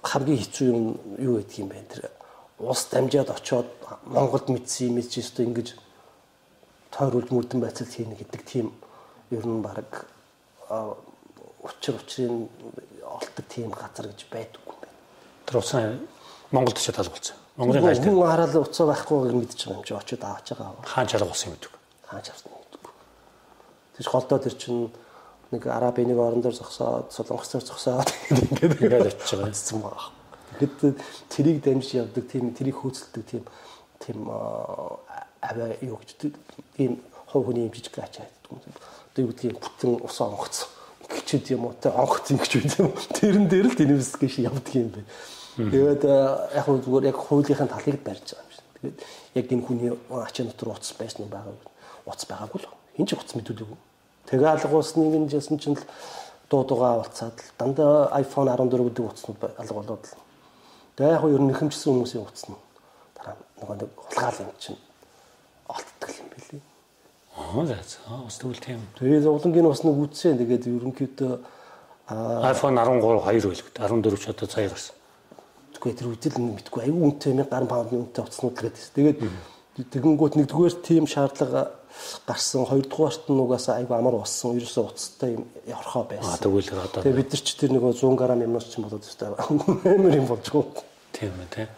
хамгийн 0.04 0.42
хэцүү 0.44 0.68
юм 0.68 0.84
юу 1.16 1.40
гэдг 1.40 1.56
юм 1.64 1.70
бэ? 1.72 1.88
Тэр 1.88 2.12
ус 2.60 2.82
дамжаад 2.92 3.30
очоод 3.32 3.70
Монголд 4.06 4.50
мэдсэн 4.50 4.92
юм 4.92 5.02
чи 5.06 5.22
өстө 5.22 5.48
ингэж 5.48 5.80
тойруулж 6.92 7.30
мөрдөн 7.32 7.62
байцал 7.62 7.88
хийнэ 7.88 8.18
гэдэг 8.18 8.42
тийм 8.44 8.74
ер 9.32 9.46
нь 9.46 9.62
баг 9.62 10.08
учир 11.64 11.96
учрын 11.96 12.50
олдог 13.04 13.46
тийм 13.50 13.72
газар 13.72 14.10
гэж 14.10 14.26
байдаггүй 14.32 14.74
юм 14.74 14.82
байна. 14.82 14.98
Тэр 15.46 15.58
усан 15.62 16.08
Монголд 16.52 16.80
ч 16.80 16.92
талбалцсан. 16.92 17.36
Монголын 17.58 17.84
гал 17.84 18.04
хүн 18.04 18.22
хараад 18.22 18.56
уцаа 18.56 18.88
байхгүй 18.88 19.18
гэж 19.28 19.34
мэдчихэж 19.34 19.64
байгаа 19.66 19.82
юм 19.82 19.84
чи 19.84 19.94
очиод 19.94 20.24
аваач 20.24 20.48
байгаа. 20.54 20.86
Хаан 20.86 21.08
чарга 21.08 21.28
болсон 21.28 21.50
юм 21.50 21.56
гэдэг. 21.58 21.72
Хаан 22.06 22.24
чарсан 22.24 22.52
юм 22.54 22.62
гэдэг. 22.64 22.84
Тэр 23.98 24.08
голдоо 24.14 24.40
тэр 24.40 24.56
чинь 24.56 24.92
нэг 25.52 25.64
арабын 25.68 26.08
нэг 26.08 26.20
орон 26.22 26.42
дээр 26.42 26.56
зогсоод 26.56 27.12
солонгос 27.12 27.50
дээр 27.52 27.66
зогсоод 27.66 28.10
ингээд 28.30 28.78
ингээд 28.78 29.08
очиж 29.10 29.32
байгаа 29.34 29.58
юм 29.74 29.82
байна. 29.82 30.16
Тэгэд 30.60 30.98
тэрийг 31.34 31.58
дамжиж 31.64 31.94
явдаг 32.00 32.26
тийм 32.32 32.54
тэрийг 32.56 32.78
хөөцөлдөг 32.80 33.24
тийм 33.26 33.44
тийм 34.00 34.20
аваа 34.30 35.72
юу 35.82 36.00
гэж 36.00 36.32
тийм 36.78 37.02
хов 37.28 37.46
хүний 37.46 37.68
юм 37.68 37.74
жижиг 37.74 37.98
ачаа 38.00 38.28
гэдэг 38.28 38.52
юм. 38.54 38.62
Одоо 39.12 39.22
юу 39.24 39.32
гэдгийг 39.32 39.60
бүтэн 39.60 39.92
ус 40.04 40.18
онгоцсон. 40.22 40.70
Гिचэд 41.08 41.52
юм 41.56 41.66
уу 41.68 41.76
те 41.80 41.90
онгоц 41.90 42.32
юм 42.32 42.40
гэж 42.40 42.52
үү. 42.80 42.92
Тэрэн 43.18 43.46
дээр 43.48 43.68
л 43.72 43.78
тэнэмс 43.78 44.16
гэж 44.20 44.34
явдаг 44.44 44.76
юм 44.76 44.92
байна. 44.96 45.10
Тэгээд 45.58 46.04
яг 46.06 46.66
хөө 46.70 46.86
зүгээр 46.86 47.10
яг 47.10 47.18
хуулийнхын 47.18 47.66
талыг 47.66 47.98
барьж 48.06 48.38
байгаа 48.38 48.46
юм 48.46 48.54
шиг. 48.54 48.66
Тэгээд 48.78 48.98
яг 49.42 49.46
энэ 49.50 49.66
хүний 49.66 49.90
ачаа 50.14 50.46
дотор 50.46 50.70
утас 50.78 50.94
байсан 50.94 51.26
уу 51.26 51.34
байгаагүй. 51.34 51.66
Утас 52.06 52.26
байгаагүй 52.30 52.60
л. 52.62 52.70
Хин 52.94 53.08
ч 53.10 53.18
утас 53.18 53.34
мэдүүлээгүй. 53.34 53.80
Тэгээ 54.30 54.54
алгуусныг 54.54 55.16
нь 55.18 55.30
жасан 55.34 55.58
чинь 55.58 55.74
л 55.74 55.86
дуудуугаа 56.54 57.02
авалцаад 57.02 57.42
л 57.42 57.50
дандаа 57.58 58.14
iPhone 58.22 58.54
14 58.54 58.70
гэдэг 58.70 59.06
утаснууд 59.10 59.42
алга 59.58 59.74
болоод 59.74 60.04
л. 60.06 60.22
Тэгээ 60.94 61.14
яг 61.18 61.22
хөө 61.26 61.34
ер 61.34 61.42
нь 61.42 61.50
нэхэмжсэн 61.50 61.90
хүмүүсийн 61.90 62.22
утас 62.22 62.46
нь 62.46 62.58
дараа 63.18 63.34
нөгөө 63.58 63.76
нэг 63.82 63.90
хулгаал 63.98 64.42
юм 64.46 64.54
чинь 64.62 64.78
олддог 65.74 66.12
юм 66.22 66.28
билий. 66.38 66.62
Аа 67.34 67.66
за 67.66 67.82
за 67.82 68.14
бас 68.14 68.38
тэгвэл 68.38 68.62
тийм. 68.62 68.82
Тэгээд 69.02 69.26
улангийн 69.26 69.66
бас 69.66 69.82
нэг 69.82 69.98
үтсэн. 70.06 70.38
Тэгээд 70.38 70.70
ерөнхийдөө 70.70 71.34
iPhone 72.46 72.78
13 72.78 73.02
2 73.02 73.26
байлгүй. 73.26 73.58
14 73.58 74.22
ч 74.22 74.30
одоо 74.30 74.46
цаа 74.46 74.70
гарсан 74.70 74.97
мэдгүй 75.78 75.94
тэр 75.94 76.10
үдэл 76.10 76.42
мэдгүй 76.42 76.82
аюу 76.90 77.14
үнэтэй 77.14 77.38
1000 77.38 77.46
гаруй 77.54 77.70
паундны 77.70 77.98
үнэтэй 78.02 78.24
утаснууд 78.26 78.58
л 78.58 78.64
гэдэг. 78.66 78.82
Тэгээд 78.98 79.18
тэгэнгүүт 79.94 80.34
нэгдүгээр 80.42 80.76
тийм 80.82 81.06
шаардлага 81.06 81.78
гарсан 82.26 82.66
хоёрдугаарт 82.66 83.30
нь 83.30 83.38
угаасаа 83.38 83.78
аюу 83.78 83.94
амар 83.94 84.18
болсон 84.18 84.58
ерөөсөө 84.58 84.86
уцтай 84.90 85.38
юм 85.38 85.46
явахаа 85.70 86.04
байсан. 86.10 86.34
Аа 86.34 86.42
тэгвэл 86.42 86.82
одоо 86.82 87.02
Тэгээ 87.06 87.20
бид 87.22 87.30
нар 87.30 87.44
ч 87.46 87.50
тэр 87.54 87.72
нөгөө 87.78 87.94
100 87.94 88.18
г 88.18 88.22
юмнаас 88.42 88.66
ч 88.66 88.74
болоод 88.82 89.06
өстэй 89.06 89.28
амар 89.94 90.16
юм 90.18 90.26
болжгүй. 90.26 90.66
Тийм 91.14 91.34
ээ 91.38 91.54
тийм. 91.54 91.70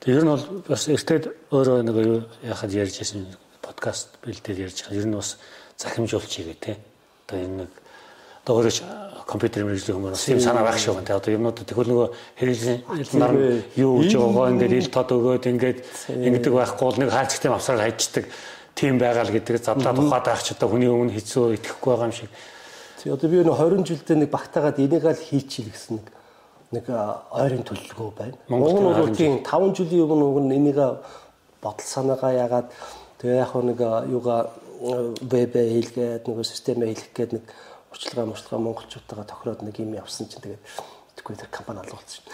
Тэр 0.00 0.24
нь 0.24 0.32
бол 0.32 0.44
бас 0.64 0.88
эртээд 0.88 1.24
өөрөө 1.52 2.00
юу 2.00 2.20
яхад 2.40 2.72
ярьж 2.72 2.96
байсан 2.96 3.28
подкаст 3.60 4.16
бэлдээд 4.24 4.64
ярьж 4.64 4.78
байгаа. 4.88 5.00
Ер 5.00 5.06
нь 5.08 5.16
бас 5.16 5.36
захимжуулч 5.76 6.32
хийгээ 6.32 6.58
те. 6.60 6.72
Одоо 7.28 7.38
энэ 7.44 7.56
нэг 7.64 7.72
одоо 8.44 8.60
өөрөж 8.60 8.76
компьютер 9.24 9.64
мэрэгжлийн 9.64 9.96
хүмүүс 9.96 10.24
тийм 10.28 10.40
санаа 10.40 10.68
байх 10.68 10.76
шүү 10.76 11.00
гэнэ. 11.00 11.16
Одоо 11.16 11.32
юмнууд 11.32 11.64
тэгвэл 11.64 11.88
нөгөө 11.88 12.08
хэрэглэн 12.36 12.78
нар 13.16 13.32
юу 13.72 14.04
гэж 14.04 14.12
байгаа 14.20 14.52
ингээд 14.52 14.74
ил 14.76 14.90
тод 14.92 15.10
өгөөд 15.16 15.44
ингээд 15.48 15.78
ингэдэг 16.12 16.52
байхгүй 16.52 16.84
бол 16.84 17.00
нэг 17.00 17.08
хаалцтай 17.08 17.48
авсаар 17.48 17.80
хайчдаг 17.80 18.24
тийм 18.76 19.00
байгаа 19.00 19.24
л 19.24 19.32
гэдэг 19.32 19.64
завлаа 19.64 19.96
тухайд 19.96 20.28
авч 20.28 20.46
одоо 20.52 20.68
хүний 20.68 20.92
өмнө 20.92 21.16
хэцүү 21.16 21.56
итгэхгүй 21.56 21.88
байгаа 21.88 22.08
юм 22.12 22.12
шиг. 22.12 22.30
Тий 23.00 23.08
одоо 23.08 23.28
би 23.32 23.40
нэг 23.40 23.56
20 23.56 23.88
жилдээ 23.88 24.16
нэг 24.20 24.30
багтаагаад 24.30 24.76
энийг 24.76 25.04
л 25.08 25.24
хийчихэл 25.24 25.72
гэсэн 25.72 25.94
нэг 26.04 26.06
нэг 26.74 26.84
ойрын 27.32 27.64
төлөвлөгөө 27.64 28.10
байна. 28.12 28.36
Уг 28.52 28.76
нь 28.76 28.92
бол 28.92 29.16
тийм 29.16 29.32
5 29.40 29.72
жилийн 29.72 30.04
өмнө 30.04 30.26
уг 30.28 30.38
нь 30.44 30.52
энийг 30.52 30.78
бодол 31.64 31.88
санаагаа 31.88 32.32
ягаад 32.36 32.68
тэгээ 33.24 33.40
яг 33.40 33.52
нэг 33.56 33.80
юугаа 34.12 34.52
веб 35.32 35.52
хийлгээд 35.56 36.28
нөгөө 36.28 36.44
системээ 36.44 36.92
хийх 36.92 37.08
гээд 37.16 37.32
нэг 37.40 37.44
урчлагаа 37.94 38.26
мурчлагаа 38.26 38.60
монголчуудтайгаа 38.66 39.26
тохироод 39.30 39.62
нэг 39.62 39.78
юм 39.78 39.94
явсан 39.94 40.26
чинь 40.26 40.42
тэгээд 40.42 40.62
тэггүй 41.14 41.36
тэр 41.38 41.50
компани 41.54 41.78
алгуулсан 41.78 42.10
шин. 42.10 42.26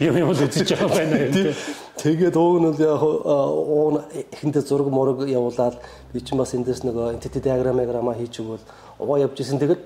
Юм 0.00 0.16
юм 0.20 0.30
л 0.30 0.44
үзэж 0.44 0.76
байгаа 0.76 0.92
байна 0.92 1.16
юм. 1.24 1.56
Тэгээд 1.96 2.36
ууг 2.36 2.56
нь 2.60 2.76
яг 2.84 3.00
ууг 3.00 4.04
эхэндээ 4.12 4.62
зураг 4.62 4.92
мураг 4.92 5.24
явуулаад 5.24 5.80
би 6.12 6.20
чинь 6.20 6.36
бас 6.36 6.52
эндээс 6.52 6.84
нөгөө 6.84 7.16
entity 7.16 7.40
diagram 7.40 7.80
diagram 7.80 8.12
хийж 8.12 8.44
өгвөл 8.44 8.64
уугаа 9.00 9.24
явж 9.24 9.40
исэн 9.40 9.56
тэгээд 9.56 9.82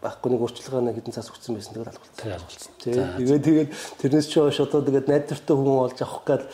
байхгүй 0.00 0.32
нэг 0.32 0.40
урчлагаа 0.40 0.82
нэг 0.82 0.96
хэдэн 0.98 1.12
цаас 1.12 1.28
өгсөн 1.28 1.54
байсан 1.54 1.76
тэгээд 1.76 1.92
алгуулсан. 1.92 2.16
Тэгээд 2.16 2.36
алгуулсан. 2.40 2.72
Тэгээд 2.80 3.44
тэгээд 3.44 3.70
тэрнээс 4.00 4.26
чи 4.26 4.38
хойш 4.40 4.58
одоо 4.64 4.80
тэгээд 4.82 5.06
найдвартай 5.12 5.54
хүн 5.54 5.76
болж 5.78 5.98
авах 6.00 6.24
гал 6.24 6.44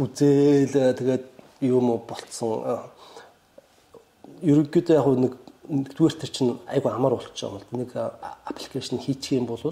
үзээл 0.00 0.96
тэгээд 0.96 1.24
юм 1.60 1.86
болцсон. 2.08 2.88
Ерөнхийдөө 4.40 4.96
яг 4.96 5.06
нэг 5.20 5.34
нэгдүгээр 5.70 6.14
төр 6.18 6.30
чинь 6.34 6.58
айгу 6.66 6.90
амар 6.90 7.14
болчих 7.14 7.46
юм 7.46 7.54
бол 7.54 7.78
нэг 7.78 7.94
аппликейшн 7.94 8.98
хийчих 8.98 9.38
юм 9.38 9.46
бол 9.46 9.62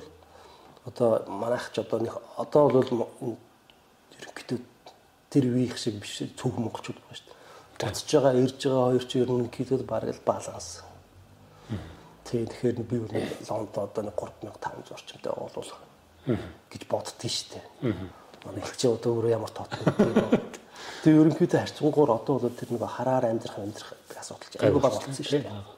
одоо 0.87 1.27
манайх 1.27 1.75
ч 1.75 1.83
одоо 1.83 1.99
нэг 1.99 2.15
одоо 2.39 2.71
бол 2.71 2.91
ерөнхийдөө 4.15 4.59
тэр 5.31 5.45
үеих 5.51 5.75
шиг 5.75 5.99
биш 5.99 6.23
цөөх 6.39 6.55
монголчууд 6.55 7.03
байна 7.03 7.19
шүү 7.19 7.27
дээ. 7.27 7.37
Буцаж 7.75 8.07
байгаа 8.15 8.35
ирж 8.39 8.59
байгаа 8.63 8.87
хоёр 8.95 9.05
ч 9.11 9.13
ерөнхийдөө 9.19 9.79
бараг 9.83 10.15
л 10.15 10.23
баланс. 10.23 10.87
Тийм 12.25 12.47
тэгэхээр 12.47 12.79
би 12.87 12.97
нэг 13.03 13.27
Лондон 13.51 13.85
одоо 13.91 14.03
нэг 14.07 14.15
3500 14.15 14.95
орчимтай 14.95 15.33
оолуулах 15.35 15.83
гэж 16.71 16.83
боддгий 16.87 17.31
шүү 17.31 17.49
дээ. 17.59 17.65
Манай 18.47 18.63
чи 18.79 18.87
одоо 18.87 19.19
өөрөө 19.19 19.35
ямар 19.35 19.51
тоотой 19.51 19.83
юм. 19.83 19.99
Тэгээ 21.03 21.21
ерөнхийдөө 21.27 21.59
харьцангуйр 21.59 22.11
одоо 22.15 22.39
бол 22.39 22.55
тэр 22.55 22.71
нэг 22.71 22.87
хараар 22.87 23.25
амьдрах 23.29 23.59
амьдрах 23.59 23.91
асуудал 24.15 24.47
чинь 24.47 24.63
айгүй 24.63 24.81
баг 24.81 24.95
болсон 24.95 25.15
шүү 25.15 25.43
дээ 25.43 25.78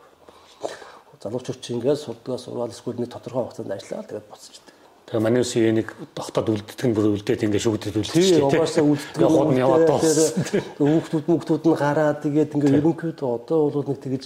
залуучууд 1.20 1.61
чинь 1.61 1.76
ингээд 1.78 2.00
сурдгаа 2.00 2.38
сурвал 2.40 2.72
эсвэл 2.72 2.96
нэг 2.96 3.12
тодорхой 3.12 3.44
хугацаанд 3.44 3.72
ажиллаад 3.76 4.09
тэгээд 4.09 4.28
буцчихдаг. 4.33 4.74
Тэгээ 5.11 5.20
манай 5.26 5.42
үс 5.44 5.54
нэг 5.59 5.88
тогтоод 6.16 6.48
үлддэг 6.48 6.87
нь 6.87 6.94
бүр 6.96 7.06
үлдээд 7.12 7.44
ингээ 7.44 7.61
шүгдэд 7.61 7.92
дээ. 7.98 8.09
Тийм 8.09 8.46
угаасаа 8.46 8.85
үлддэг. 8.87 9.20
Яваад 9.20 9.50
нь 9.52 9.61
яваад 9.61 9.85
дууссан. 9.85 10.62
Хүүхдүүд 10.80 11.26
мөхтүүд 11.28 11.64
нь 11.66 11.76
гараад 11.76 12.18
тэгээд 12.24 12.54
ингээ 12.56 12.78
ерөнхийдөө 12.78 13.28
одоо 13.37 13.59
бол 13.68 13.90
нэг 13.90 14.00
тэгэж 14.00 14.24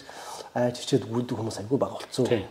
айж 0.54 0.76
хичээд 0.78 1.08
үлддэг 1.10 1.34
хүмүүс 1.34 1.58
айгүй 1.64 1.78
бага 1.80 1.98
болцсон. 1.98 2.28
Тийм. 2.30 2.46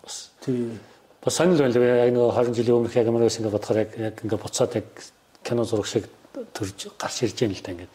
Бас 0.00 0.16
тийм. 0.40 0.78
Бас 1.20 1.34
санал 1.34 1.60
байл 1.60 1.76
яг 1.76 2.14
нэг 2.14 2.24
20 2.30 2.56
жилийн 2.56 2.76
өмнөх 2.78 2.94
яг 2.96 3.08
манай 3.12 3.28
үс 3.28 3.36
ингээ 3.42 3.52
бодохоор 3.52 3.78
яг 3.84 4.16
ингээ 4.22 4.38
буцаад 4.38 4.72
яг 4.80 4.88
кино 5.44 5.66
зураг 5.68 5.84
шиг 5.90 6.08
төрж 6.56 6.94
гарч 6.96 7.26
ирж 7.26 7.36
байгаа 7.36 7.50
юм 7.50 7.58
л 7.58 7.64
да 7.66 7.72
ингээ. 7.74 7.90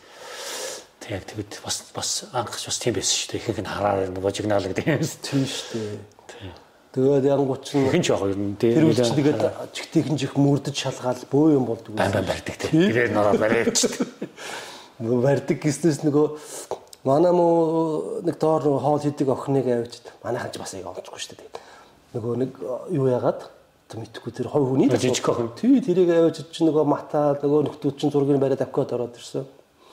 Яг 1.10 1.26
тэгэд 1.26 1.62
бас 1.66 1.78
бас 1.96 2.10
анхч 2.32 2.70
бас 2.70 2.78
тийм 2.78 2.94
байсан 2.94 3.16
шүү 3.18 3.30
дээ. 3.34 3.42
Ихэнх 3.42 3.62
нь 3.66 3.72
хараар 3.74 4.10
нөгөө 4.14 4.32
жигнаалдаг 4.34 4.78
тийм 4.78 5.46
шүү 5.46 5.98
дээ. 6.38 6.54
Тэгээд 6.90 7.26
янгууч 7.30 7.66
нь 7.78 7.90
хэн 7.90 8.02
ч 8.02 8.10
яг 8.10 8.22
ер 8.26 8.38
нь 8.38 8.58
тэр 8.58 8.86
үеч 8.86 9.14
тэгээд 9.14 9.42
чигтийн 9.74 10.18
чих 10.18 10.34
мөрдөж 10.34 10.74
шалгаал 10.74 11.22
бөө 11.30 11.54
юм 11.54 11.66
болдог 11.70 11.94
байсан. 11.94 12.18
Байн 12.18 12.30
барьдаг 12.30 12.56
тийм. 12.58 12.90
Тэрээр 12.90 13.14
нороо 13.14 13.38
барьж. 13.38 13.80
Нөгөө 15.02 15.22
барьдаг 15.22 15.58
гэснээс 15.62 16.02
нөгөө 16.02 16.26
манай 17.06 17.34
муу 17.34 18.26
нэг 18.26 18.36
доор 18.42 18.66
нөгөө 18.66 18.82
хоол 18.82 19.02
хийдэг 19.06 19.30
охиныг 19.30 19.66
авчид 19.70 20.06
манайхан 20.26 20.50
ч 20.50 20.58
бас 20.58 20.74
яг 20.74 20.90
онцгүй 20.90 21.22
шүү 21.22 21.38
дээ. 21.38 21.50
Нөгөө 22.18 22.34
нэг 22.42 22.52
юу 22.90 23.06
яагаад 23.06 23.50
мэдхгүй 23.94 24.32
тэр 24.34 24.50
хой 24.50 24.66
хүний 24.66 24.90
жижиг 24.90 25.30
охин. 25.30 25.54
Тий 25.58 25.82
тэрийг 25.82 26.10
авчид 26.10 26.50
чи 26.50 26.66
нөгөө 26.66 26.86
мата 26.90 27.38
нөгөө 27.38 27.70
нөхдүүд 27.70 27.96
чин 28.02 28.10
зургийг 28.10 28.42
бариад 28.42 28.66
авкод 28.66 28.92
ороод 28.98 29.18
ирсэн. 29.18 29.46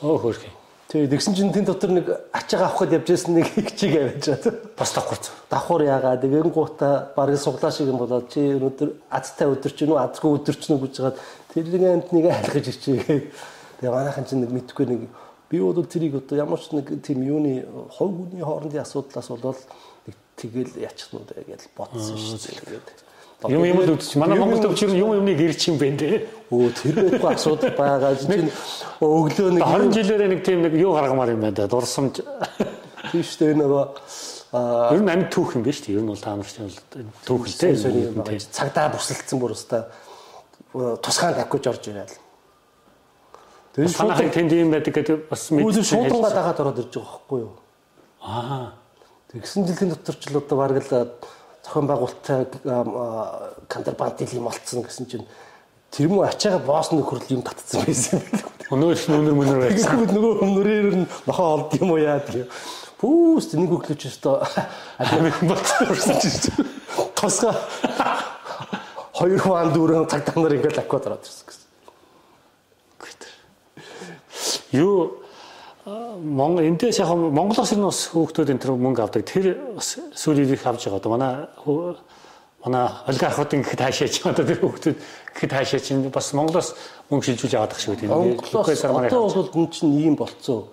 Оо 0.02 0.16
хөөрхий. 0.16 0.50
Тэгээ 0.96 1.12
тэгсэн 1.12 1.34
чинь 1.36 1.52
тэн 1.52 1.68
дотор 1.68 1.92
нэг 1.92 2.08
ачаага 2.32 2.72
авах 2.72 2.88
гээд 2.88 3.04
явж 3.04 3.08
байсан 3.12 3.36
нэг 3.36 3.46
хичиг 3.52 3.92
аваад 4.00 4.24
чад. 4.24 4.48
Бас 4.80 4.96
давхурц. 4.96 5.28
Давхур 5.52 5.84
яагаа 5.84 6.16
тэгэн 6.16 6.48
гуута 6.48 7.12
барыг 7.12 7.36
суглаа 7.36 7.68
шиг 7.68 7.92
юм 7.92 8.00
болоод 8.00 8.32
чи 8.32 8.40
өнөөдөр 8.56 8.96
азтай 9.12 9.44
өдөр 9.44 9.72
чинь 9.76 9.92
үү 9.92 10.00
азгүй 10.00 10.40
өдөр 10.40 10.56
чинь 10.56 10.80
үү 10.80 10.88
гэж 10.88 10.94
хаад 11.04 11.20
тэрний 11.52 11.92
амтныг 12.00 12.32
айлгаж 12.32 12.66
ичээгээд 12.72 13.28
тэгээ 13.28 13.92
манайхан 13.92 14.24
чинь 14.24 14.40
нэг 14.40 14.56
мэдхгүй 14.56 14.86
нэг 14.88 15.00
би 15.52 15.60
бол 15.60 15.84
тэрийг 15.84 16.16
одоо 16.16 16.40
ямар 16.40 16.64
ч 16.64 16.72
нэг 16.72 16.88
тийм 17.04 17.20
юуны 17.28 17.68
хов 17.92 18.08
хүний 18.16 18.40
хоорондын 18.40 18.80
асуудлаас 18.80 19.28
болоод 19.36 19.60
нэг 20.08 20.16
тэгэл 20.40 20.80
ячих 20.80 21.12
нь 21.12 21.28
дээ 21.28 21.44
гэж 21.44 21.68
бодсон 21.76 22.16
шүү 22.16 22.40
дээ. 22.40 23.05
Юм 23.48 23.64
юм 23.64 23.80
л 23.82 23.92
үдчих. 23.94 24.16
Манай 24.16 24.38
Монгол 24.38 24.62
төвчөр 24.64 24.94
юм 24.96 25.12
юмныг 25.18 25.40
ирчих 25.40 25.74
юм 25.74 25.78
бэ 25.78 25.90
нэ. 25.94 26.26
Өө 26.50 26.70
тэр 26.74 26.94
байхгүй 27.18 27.34
асуудал 27.34 27.74
байгаа. 27.76 28.14
Чинь 28.16 28.50
өглөө 29.00 29.50
нэг 29.56 29.64
20 29.64 29.92
жилээр 29.92 30.30
нэг 30.32 30.40
тийм 30.46 30.62
нэг 30.62 30.74
юу 30.74 30.94
гаргамаар 30.94 31.34
юм 31.34 31.42
байна 31.44 31.56
да. 31.56 31.66
Дурсамж. 31.66 32.22
Тийм 33.12 33.22
шүү 33.22 33.38
дээ 33.40 33.58
нөгөө 33.60 33.84
аа 34.56 34.94
ер 34.94 35.02
нь 35.02 35.10
амьд 35.10 35.30
түүх 35.30 35.58
юм 35.58 35.62
байна 35.66 35.76
шүү 35.78 35.86
дээ. 35.86 35.96
Ер 35.96 36.04
нь 36.04 36.10
бол 36.10 36.22
та 36.22 36.36
нар 36.36 36.46
чинь 36.46 36.70
түүх 37.26 37.44
л 37.46 37.56
дээ. 37.56 38.40
Цагдаа 38.50 38.90
бусалцсан 38.94 39.38
бүр 39.38 39.54
өстой 39.54 39.84
тусгаан 41.02 41.34
тавьж 41.34 41.66
орж 41.66 41.88
ирээд. 41.88 42.12
Тэр 43.74 43.88
шууд 43.88 44.32
тэнд 44.32 44.52
юм 44.52 44.70
байдаг 44.72 44.94
гэдэг 44.94 45.28
бас 45.28 45.50
мэдсэн. 45.50 45.84
Шуудангаа 45.84 46.32
дагаад 46.32 46.60
ороод 46.60 46.80
ирж 46.80 46.96
байгаа 46.96 47.12
байхгүй 47.12 47.40
юу? 47.44 47.52
Аа. 48.20 48.72
Тэгсэн 49.32 49.66
жилийн 49.68 49.90
дотор 49.92 50.16
ч 50.16 50.32
л 50.32 50.40
одоо 50.40 50.56
бараг 50.56 50.80
л 50.80 51.12
зохион 51.66 51.86
байгуулалттай 51.90 52.46
контрабанд 53.68 54.22
юм 54.32 54.46
болцсон 54.46 54.82
гэсэн 54.86 55.06
чинь 55.10 55.26
тэр 55.90 56.08
муу 56.08 56.22
ачаага 56.22 56.62
боосны 56.62 57.02
хөрөл 57.02 57.34
юм 57.34 57.42
татцсан 57.42 57.82
байсан 57.82 58.22
юм. 58.22 58.46
Өнөөр 58.70 58.94
нь 58.94 59.16
өнөр 59.18 59.34
мөнөр 59.34 59.60
байсан. 59.66 60.06
Нөгөө 60.06 60.34
өнөрээр 60.46 60.94
нь 60.94 61.06
нохоо 61.26 61.46
олд 61.58 61.74
юм 61.80 61.90
уу 61.90 61.98
яа 61.98 62.22
гэх. 62.22 62.46
Пүүс 63.02 63.52
нэг 63.58 63.70
өглөөч 63.70 64.06
өстө 64.08 64.38
амиг 65.02 65.36
болцсон 65.42 66.16
чинь. 66.22 66.66
Тосго 67.18 67.50
хоёр 69.16 69.40
хаан 69.42 69.72
дүүрэн 69.74 70.06
цагтаа 70.10 70.38
нар 70.38 70.54
ингээд 70.54 70.78
аквад 70.82 71.06
ороод 71.10 71.26
ирсэн 71.26 71.46
гэсэн. 71.50 71.64
Юу 74.76 75.25
Монгол 75.86 76.66
эндээс 76.66 76.98
яг 76.98 77.14
Монголоос 77.14 77.70
нь 77.78 77.86
бас 77.86 78.10
хүүхдүүд 78.10 78.50
энэ 78.50 78.58
төр 78.58 78.74
мөнгө 78.74 79.06
авдаг. 79.06 79.22
Тэр 79.22 79.54
бас 79.78 79.94
сүүлийн 80.18 80.50
их 80.50 80.66
авч 80.66 80.90
байгаа. 80.90 81.14
Манай 81.14 81.46
манай 82.58 82.90
олигархуудын 83.06 83.62
гэхэд 83.62 83.86
хаашаач 83.86 84.14
одоо 84.26 84.42
тэр 84.42 84.66
хүүхдүүд 84.66 84.98
гэхэд 84.98 85.52
хаашаа 85.54 85.78
чинь 85.78 86.10
бас 86.10 86.34
Монголоос 86.34 86.74
мөнгө 87.06 87.30
шилжүүлж 87.30 87.54
аваад 87.54 87.70
тах 87.70 87.78
шиг 87.78 88.02
үү. 88.02 88.10
Монголоос 88.10 88.82
одоо 88.82 89.30
бол 89.30 89.54
энэ 89.62 89.70
чинь 89.70 89.94
ийм 89.94 90.18
болцсон. 90.18 90.66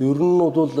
Ер 0.00 0.16
нь 0.24 0.40
бол 0.40 0.72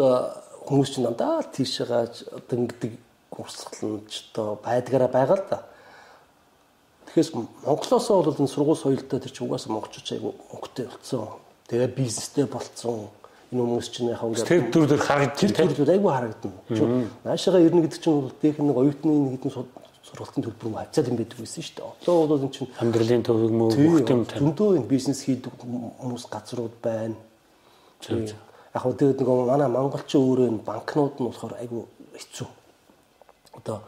хүмүүс 0.64 0.90
чинь 0.96 1.04
дандаа 1.04 1.44
тийш 1.44 1.84
гааж 1.84 2.24
дөнгөдөг 2.48 2.96
урсгалч 3.36 4.32
одоо 4.32 4.56
байдгаараа 4.64 5.12
байгаа 5.12 5.36
л 5.36 5.44
да. 5.52 5.60
Тэгэхээр 7.12 7.28
Монголоос 7.68 8.08
бол 8.08 8.40
энэ 8.40 8.48
сургууль 8.48 8.80
соёлтой 8.80 9.20
тэр 9.20 9.36
чинь 9.36 9.44
угаасаа 9.44 9.76
монголчууд 9.76 10.16
айгу 10.16 10.32
өнгөтэй 10.48 10.88
болцсон. 10.88 11.28
Тэгээ 11.68 11.92
бизнестэй 11.92 12.48
болцсон 12.48 13.12
энэ 13.52 13.62
хүмүүс 13.62 13.88
чинь 13.94 14.10
яг 14.10 14.22
ингээд 14.22 14.50
тэр 14.50 14.62
төр 14.74 14.86
төр 14.90 15.02
харагдчих 15.02 15.54
тэр 15.54 15.70
төр 15.70 15.90
айгүй 15.94 16.12
харагдана. 16.12 17.06
Наашаага 17.22 17.62
ирнэ 17.62 17.86
гэдэг 17.86 18.00
чинь 18.02 18.18
бол 18.18 18.34
нэг 18.42 18.76
оюутны 18.76 19.12
нэг 19.12 19.32
хэдэн 19.38 19.52
сургалтын 20.06 20.44
төлбөр 20.46 20.70
мө 20.70 20.78
хавцаад 20.82 21.08
юм 21.10 21.18
байдаг 21.18 21.38
байсан 21.42 21.62
шүү 21.62 21.74
дээ. 21.78 21.90
Одоо 22.02 22.16
бол 22.26 22.42
энэ 22.42 22.54
чинь 22.54 22.70
амьдралын 22.78 23.24
төвөг 23.26 23.52
мө 23.54 23.66
бүхтэн 23.74 24.20
зөндөө 24.38 24.70
энэ 24.78 24.90
бизнес 24.90 25.20
хийдэг 25.26 25.52
хүмүүс 25.62 26.24
газрууд 26.30 26.74
байна. 26.82 27.18
Яг 28.06 28.82
хөө 28.82 28.94
тэгээд 28.98 29.18
нэг 29.22 29.30
манай 29.50 29.68
монголчин 29.70 30.22
өөрөө 30.22 30.46
энэ 30.46 30.66
банкнууд 30.66 31.14
нь 31.18 31.26
болохоор 31.26 31.54
айгүй 31.58 31.82
хэцүү. 32.18 32.48
Одоо 33.58 33.82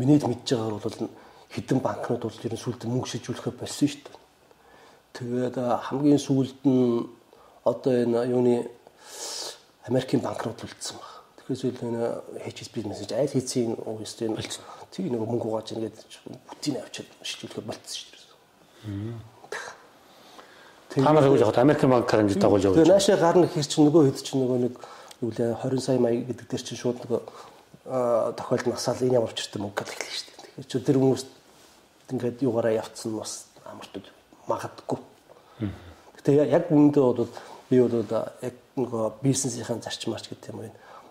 миний 0.00 0.16
мэдж 0.16 0.48
байгаагаар 0.56 0.84
бол 0.84 0.96
хэдэн 1.52 1.78
банкнууд 1.84 2.22
бол 2.24 2.44
ер 2.44 2.52
нь 2.52 2.62
сүлд 2.64 2.82
мөнгө 2.88 3.08
шижүүлэхэ 3.12 3.52
болсон 3.60 3.88
шүү 3.88 4.02
дээ. 4.08 4.16
Тэгээд 5.18 5.56
хамгийн 5.84 6.20
сүүлд 6.22 6.60
нь 6.64 7.04
одоо 7.64 7.92
энэ 7.92 8.24
юуны 8.32 8.54
Америкийн 9.88 10.22
банкрот 10.22 10.62
үлдсэн 10.64 10.96
баг. 10.96 11.12
Тэгэхээр 11.44 11.58
зөв 11.58 11.82
энэ 11.82 12.02
HSBC 12.44 12.84
мессеж 12.88 13.10
айл 13.12 13.32
хийцийн 13.32 13.76
үеийн 13.80 14.36
тийг 14.92 15.12
нэг 15.12 15.20
мөнгө 15.20 15.48
угааж 15.48 15.72
ингээд 15.76 15.96
бүтийн 16.48 16.80
авчиад 16.80 17.08
шилжүүлэхэд 17.22 17.68
болцсон 17.68 17.96
шүү 17.96 18.12
дээ. 18.12 19.38
Та 20.88 21.12
нар 21.12 21.28
юу 21.28 21.36
яагаад 21.36 21.60
Америкийн 21.60 21.92
банкаар 21.92 22.24
ингэж 22.24 22.40
дагуулж 22.40 22.64
байгаа. 22.64 22.78
Тэгээ 22.80 22.92
наашаа 22.96 23.16
гарна 23.20 23.46
гэхэр 23.46 23.68
чинь 23.68 23.84
нөгөө 23.84 24.02
хэд 24.08 24.18
чинь 24.24 24.40
нөгөө 24.40 24.58
нэг 24.64 24.74
юу 25.20 25.30
лээ 25.36 25.52
20 25.60 25.84
сая 25.84 25.98
мая 26.00 26.16
гэдэг 26.16 26.46
дээр 26.48 26.64
чинь 26.64 26.80
шууд 26.80 26.98
нөгөө 27.04 27.20
тохиолдол 28.36 28.72
насаал 28.72 29.04
энэ 29.04 29.16
ямар 29.20 29.32
учиртай 29.32 29.60
мөнгө 29.60 29.84
гэх 29.84 29.92
хэлээ 29.92 30.16
шүү 30.16 30.28
дээ. 30.28 30.40
Тэгэхээр 30.48 30.68
чи 30.72 30.76
тэр 30.88 30.96
хүмүүс 30.96 31.24
ингээд 32.08 32.44
юугаараа 32.48 32.80
явцсан 32.80 33.12
бас 33.12 33.32
амарт 33.68 33.92
магадгүй. 34.48 34.98
Гэтэ 36.16 36.30
яг 36.48 36.64
үүндээ 36.72 37.04
бол 37.04 37.28
би 37.68 37.76
бол 37.84 38.04
яг 38.40 38.54
нөгөө 38.78 39.22
бизнесийн 39.22 39.82
зарчмаарч 39.82 40.30
гэдэг 40.30 40.54
юм 40.54 40.62
уу 40.62 40.70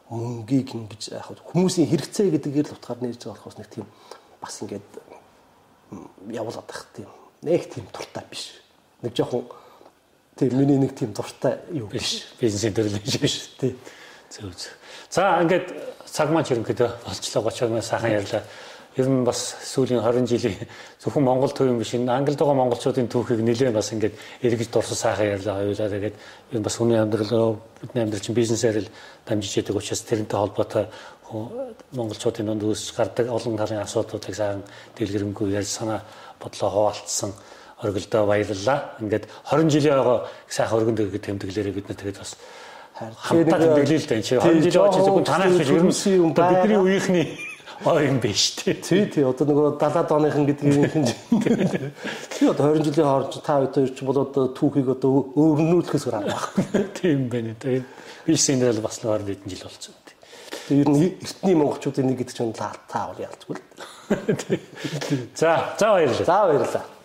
мөнгийг 0.09 0.71
ингэж 0.71 1.11
яг 1.11 1.27
хүмүүсийн 1.51 1.91
хэрэгцээ 1.91 2.31
гэдгээр 2.31 2.67
л 2.71 2.75
утгаар 2.79 2.99
нэрж 3.03 3.27
байгаа 3.27 3.35
болохоос 3.35 3.59
нэг 3.59 3.69
тийм 3.69 3.85
бас 4.39 4.55
ингээд 4.63 4.89
явуулаад 6.31 6.67
байх 6.67 6.83
тийм 6.95 7.09
нэг 7.43 7.63
тийм 7.67 7.85
дуртай 7.91 8.23
биш. 8.31 8.55
Нэг 9.03 9.13
жоохон 9.15 9.45
тийм 10.39 10.55
миний 10.55 10.79
нэг 10.79 10.95
тийм 10.95 11.11
дуртай 11.13 11.59
юу 11.71 11.87
биш. 11.87 12.23
Бизнесийн 12.39 12.73
төрөл 12.73 12.99
биш. 12.99 13.51
Тийм. 13.59 13.75
Зөв 14.31 14.55
зөв. 14.55 14.71
За 15.11 15.39
ингээд 15.43 15.75
цаг 16.07 16.31
маань 16.31 16.47
ерөнхийдөө 16.47 16.89
болчлоо 17.03 17.43
30 17.51 17.69
минут 17.69 17.85
сайхан 17.85 18.11
ярьлаа 18.11 18.43
ер 18.97 19.07
нь 19.07 19.23
бас 19.23 19.55
сүүлийн 19.61 20.01
20 20.01 20.25
жилийн 20.25 20.57
зөвхөн 20.97 21.23
Монгол 21.23 21.53
төв 21.53 21.69
юм 21.69 21.77
биш 21.77 21.93
энэ 21.93 22.09
Англид 22.09 22.41
байгаа 22.41 22.57
монголчуудын 22.57 23.05
түүхийг 23.05 23.45
нэлээд 23.45 23.77
бас 23.77 23.93
ингээд 23.93 24.17
эргэж 24.41 24.69
дурсан 24.73 24.97
сайхан 24.97 25.37
ярьлаа 25.37 25.61
хоёулаа 25.61 25.89
тэгээд 25.93 26.15
ер 26.17 26.57
нь 26.57 26.65
бас 26.65 26.75
хүний 26.81 26.97
амьдрал 26.97 27.61
бидний 27.77 28.03
амьдрал 28.03 28.25
чинь 28.25 28.33
бизнесээр 28.33 28.81
л 28.81 28.89
дамжиж 29.21 29.53
яадаг 29.61 29.77
учраас 29.77 30.01
тэрнтэй 30.01 30.37
холбоотой 30.41 30.85
монголчуудын 31.93 32.45
дунд 32.49 32.63
үүсч 32.65 32.97
гардаг 32.97 33.29
олон 33.29 33.53
талын 33.53 33.85
асуудлуудыг 33.85 34.33
сайхан 34.33 34.63
дэлгэрэнгүй 34.97 35.53
ярьж 35.53 35.69
санаа 35.69 36.01
бодлоо 36.41 36.69
хуваалцсан 36.69 37.31
оргилдоо 37.83 38.25
баярлалаа. 38.25 38.97
Ингээд 39.01 39.29
20 39.45 39.69
жилийн 39.69 39.95
байгаа 40.01 40.25
сайхан 40.49 40.77
өргөнд 40.81 40.99
өгөх 41.05 41.21
тэмдэглэрээ 41.21 41.73
бид 41.77 41.85
нар 41.85 41.99
тэгээд 42.01 42.17
бас 42.17 42.33
хамтдаа 42.97 43.59
тэмдэглэе 43.61 43.99
л 44.01 44.09
дээ. 44.09 44.21
20 44.41 44.73
жил 44.73 44.81
очиж 44.89 45.01
зөвхөн 45.05 45.27
танаас 45.27 45.53
ер 45.61 45.85
нь 45.85 46.33
бидний 46.33 46.81
үеийнхний 46.81 47.46
ой 47.85 48.07
юм 48.07 48.19
биш 48.19 48.55
тий. 48.57 48.73
Тий 48.73 49.05
тий 49.05 49.23
одоо 49.27 49.45
нөгөө 49.45 49.77
70-аад 49.77 50.11
оныхан 50.15 50.45
гэдгийг 50.49 50.95
юм. 50.95 51.05
Тий 52.33 52.49
одоо 52.49 52.73
20 52.73 52.89
жилийн 52.89 53.07
хооронд 53.07 53.37
та 53.43 53.59
хоёр 53.61 53.89
ч 53.93 54.01
бол 54.01 54.17
одоо 54.23 54.49
түүхийг 54.55 54.89
одоо 54.97 55.29
өөрнүүлэхээс 55.37 56.05
гараад 56.09 56.31
байхгүй. 56.33 56.89
Тийм 56.97 57.29
байна 57.29 57.53
тий. 57.61 57.83
Биш 58.25 58.49
энэ 58.49 58.73
л 58.73 58.81
бас 58.81 59.03
нэг 59.03 59.13
20 59.21 59.29
хэдэн 59.29 59.51
жил 59.53 59.67
болсон. 59.69 59.93
Тэгээ 60.67 60.81
ер 60.83 60.89
нь 60.89 60.99
эртний 61.21 61.55
монголчуудын 61.55 62.07
нэг 62.11 62.17
гэдэг 62.23 62.35
чинь 62.35 62.51
та 62.57 62.73
бол 62.91 63.21
ялцгүй 63.21 63.55
л. 63.55 63.63
За 65.35 65.77
за 65.79 65.87
баярлалаа. 65.95 66.25
За 66.25 66.37
баярлалаа. 66.49 66.96